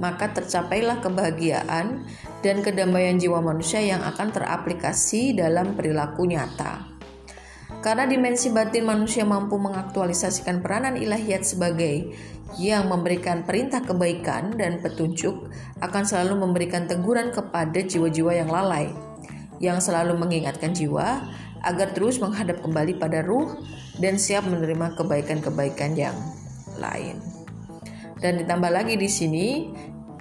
maka 0.01 0.33
tercapailah 0.33 0.97
kebahagiaan 0.97 2.01
dan 2.41 2.65
kedamaian 2.65 3.21
jiwa 3.21 3.37
manusia 3.45 3.77
yang 3.85 4.01
akan 4.01 4.33
teraplikasi 4.33 5.37
dalam 5.37 5.77
perilaku 5.77 6.25
nyata. 6.25 6.89
Karena 7.85 8.05
dimensi 8.05 8.49
batin 8.49 8.85
manusia 8.85 9.25
mampu 9.25 9.57
mengaktualisasikan 9.57 10.61
peranan 10.61 10.97
ilahiyat 10.97 11.45
sebagai 11.45 12.13
yang 12.57 12.89
memberikan 12.89 13.45
perintah 13.45 13.81
kebaikan 13.81 14.53
dan 14.57 14.81
petunjuk 14.81 15.49
akan 15.81 16.03
selalu 16.03 16.45
memberikan 16.45 16.85
teguran 16.89 17.33
kepada 17.33 17.81
jiwa-jiwa 17.81 18.37
yang 18.37 18.49
lalai, 18.49 18.93
yang 19.61 19.77
selalu 19.81 20.17
mengingatkan 20.17 20.73
jiwa 20.73 21.25
agar 21.61 21.93
terus 21.93 22.17
menghadap 22.17 22.61
kembali 22.61 22.97
pada 22.97 23.21
ruh 23.21 23.61
dan 24.01 24.17
siap 24.17 24.49
menerima 24.49 24.97
kebaikan-kebaikan 24.97 25.93
yang 25.93 26.17
lain. 26.81 27.21
Dan 28.21 28.41
ditambah 28.41 28.69
lagi 28.69 28.97
di 28.97 29.09
sini 29.09 29.47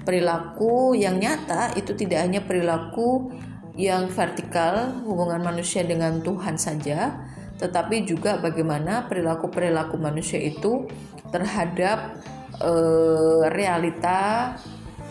perilaku 0.04 0.96
yang 0.96 1.20
nyata 1.20 1.76
itu 1.76 1.92
tidak 1.92 2.24
hanya 2.24 2.40
perilaku 2.44 3.28
yang 3.76 4.08
vertikal 4.12 4.92
hubungan 5.04 5.40
manusia 5.40 5.84
dengan 5.84 6.20
Tuhan 6.20 6.56
saja, 6.56 7.28
tetapi 7.60 8.08
juga 8.08 8.40
bagaimana 8.40 9.08
perilaku-perilaku 9.08 10.00
manusia 10.00 10.40
itu 10.40 10.88
terhadap 11.28 12.20
e, 12.56 12.72
realita 13.52 14.52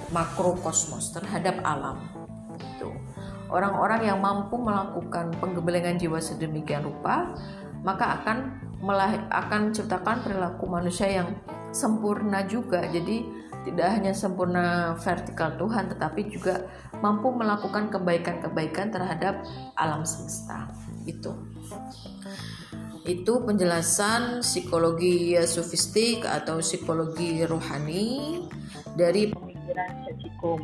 makrokosmos, 0.09 1.13
terhadap 1.13 1.61
alam. 1.61 2.18
Orang-orang 3.49 4.05
yang 4.05 4.19
mampu 4.21 4.55
melakukan 4.61 5.33
penggebelengan 5.41 5.97
jiwa 5.97 6.21
sedemikian 6.21 6.85
rupa, 6.85 7.33
maka 7.81 8.21
akan 8.21 8.37
melah 8.79 9.27
akan 9.33 9.73
ciptakan 9.75 10.23
perilaku 10.23 10.69
manusia 10.69 11.09
yang 11.09 11.35
sempurna 11.73 12.45
juga. 12.45 12.85
Jadi 12.85 13.25
tidak 13.67 13.87
hanya 13.91 14.13
sempurna 14.15 14.95
vertikal 15.01 15.57
Tuhan, 15.59 15.91
tetapi 15.91 16.31
juga 16.31 16.69
mampu 17.03 17.33
melakukan 17.33 17.91
kebaikan-kebaikan 17.91 18.93
terhadap 18.93 19.43
alam 19.75 20.07
semesta. 20.07 20.71
Itu 21.03 21.33
itu 23.09 23.41
penjelasan 23.41 24.45
psikologi 24.45 25.33
sofistik 25.41 26.29
atau 26.29 26.61
psikologi 26.61 27.41
rohani 27.41 28.45
dari 28.93 29.33
pemikiran 29.33 30.05
Sachiko. 30.05 30.61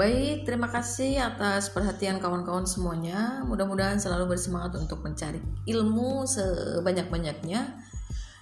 Baik, 0.00 0.48
terima 0.48 0.64
kasih 0.72 1.20
atas 1.20 1.68
perhatian 1.68 2.24
kawan-kawan 2.24 2.64
semuanya. 2.64 3.44
Mudah-mudahan 3.44 4.00
selalu 4.00 4.32
bersemangat 4.32 4.80
untuk 4.80 5.04
mencari 5.04 5.36
ilmu 5.68 6.24
sebanyak-banyaknya 6.24 7.76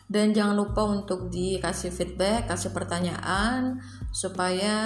dan 0.07 0.31
jangan 0.31 0.55
lupa 0.55 0.87
untuk 0.87 1.27
dikasih 1.35 1.91
feedback, 1.91 2.47
kasih 2.47 2.71
pertanyaan 2.71 3.83
supaya 4.15 4.77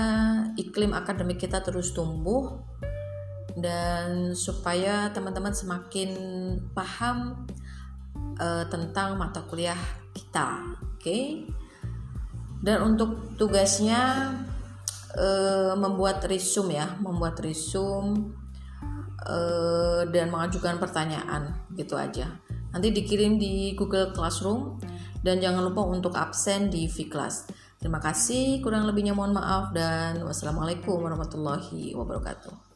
iklim 0.57 0.97
akademik 0.97 1.45
kita 1.45 1.61
terus 1.61 1.93
tumbuh 1.93 2.72
dan 3.57 4.33
supaya 4.33 5.13
teman-teman 5.13 5.53
semakin 5.53 6.11
paham 6.73 7.45
uh, 8.41 8.65
tentang 8.69 9.21
mata 9.21 9.45
kuliah 9.45 9.79
kita, 10.17 10.73
oke? 10.81 11.01
Okay? 11.01 11.45
Dan 12.63 12.95
untuk 12.95 13.37
tugasnya 13.37 14.33
uh, 15.19 15.75
membuat 15.77 16.25
resume 16.25 16.79
ya, 16.79 16.89
membuat 17.03 17.43
resume 17.43 18.33
uh, 19.27 20.07
dan 20.09 20.31
mengajukan 20.31 20.79
pertanyaan 20.79 21.53
gitu 21.77 21.99
aja. 21.99 22.41
Nanti 22.73 22.89
dikirim 22.89 23.37
di 23.37 23.77
Google 23.77 24.17
Classroom 24.17 24.81
dan 25.21 25.43
jangan 25.43 25.69
lupa 25.69 25.85
untuk 25.85 26.17
absen 26.17 26.73
di 26.73 26.89
V-Class. 26.89 27.53
Terima 27.77 27.99
kasih, 27.99 28.63
kurang 28.63 28.87
lebihnya 28.87 29.13
mohon 29.13 29.35
maaf 29.35 29.75
dan 29.75 30.23
wassalamualaikum 30.23 31.03
warahmatullahi 31.03 31.93
wabarakatuh. 31.99 32.72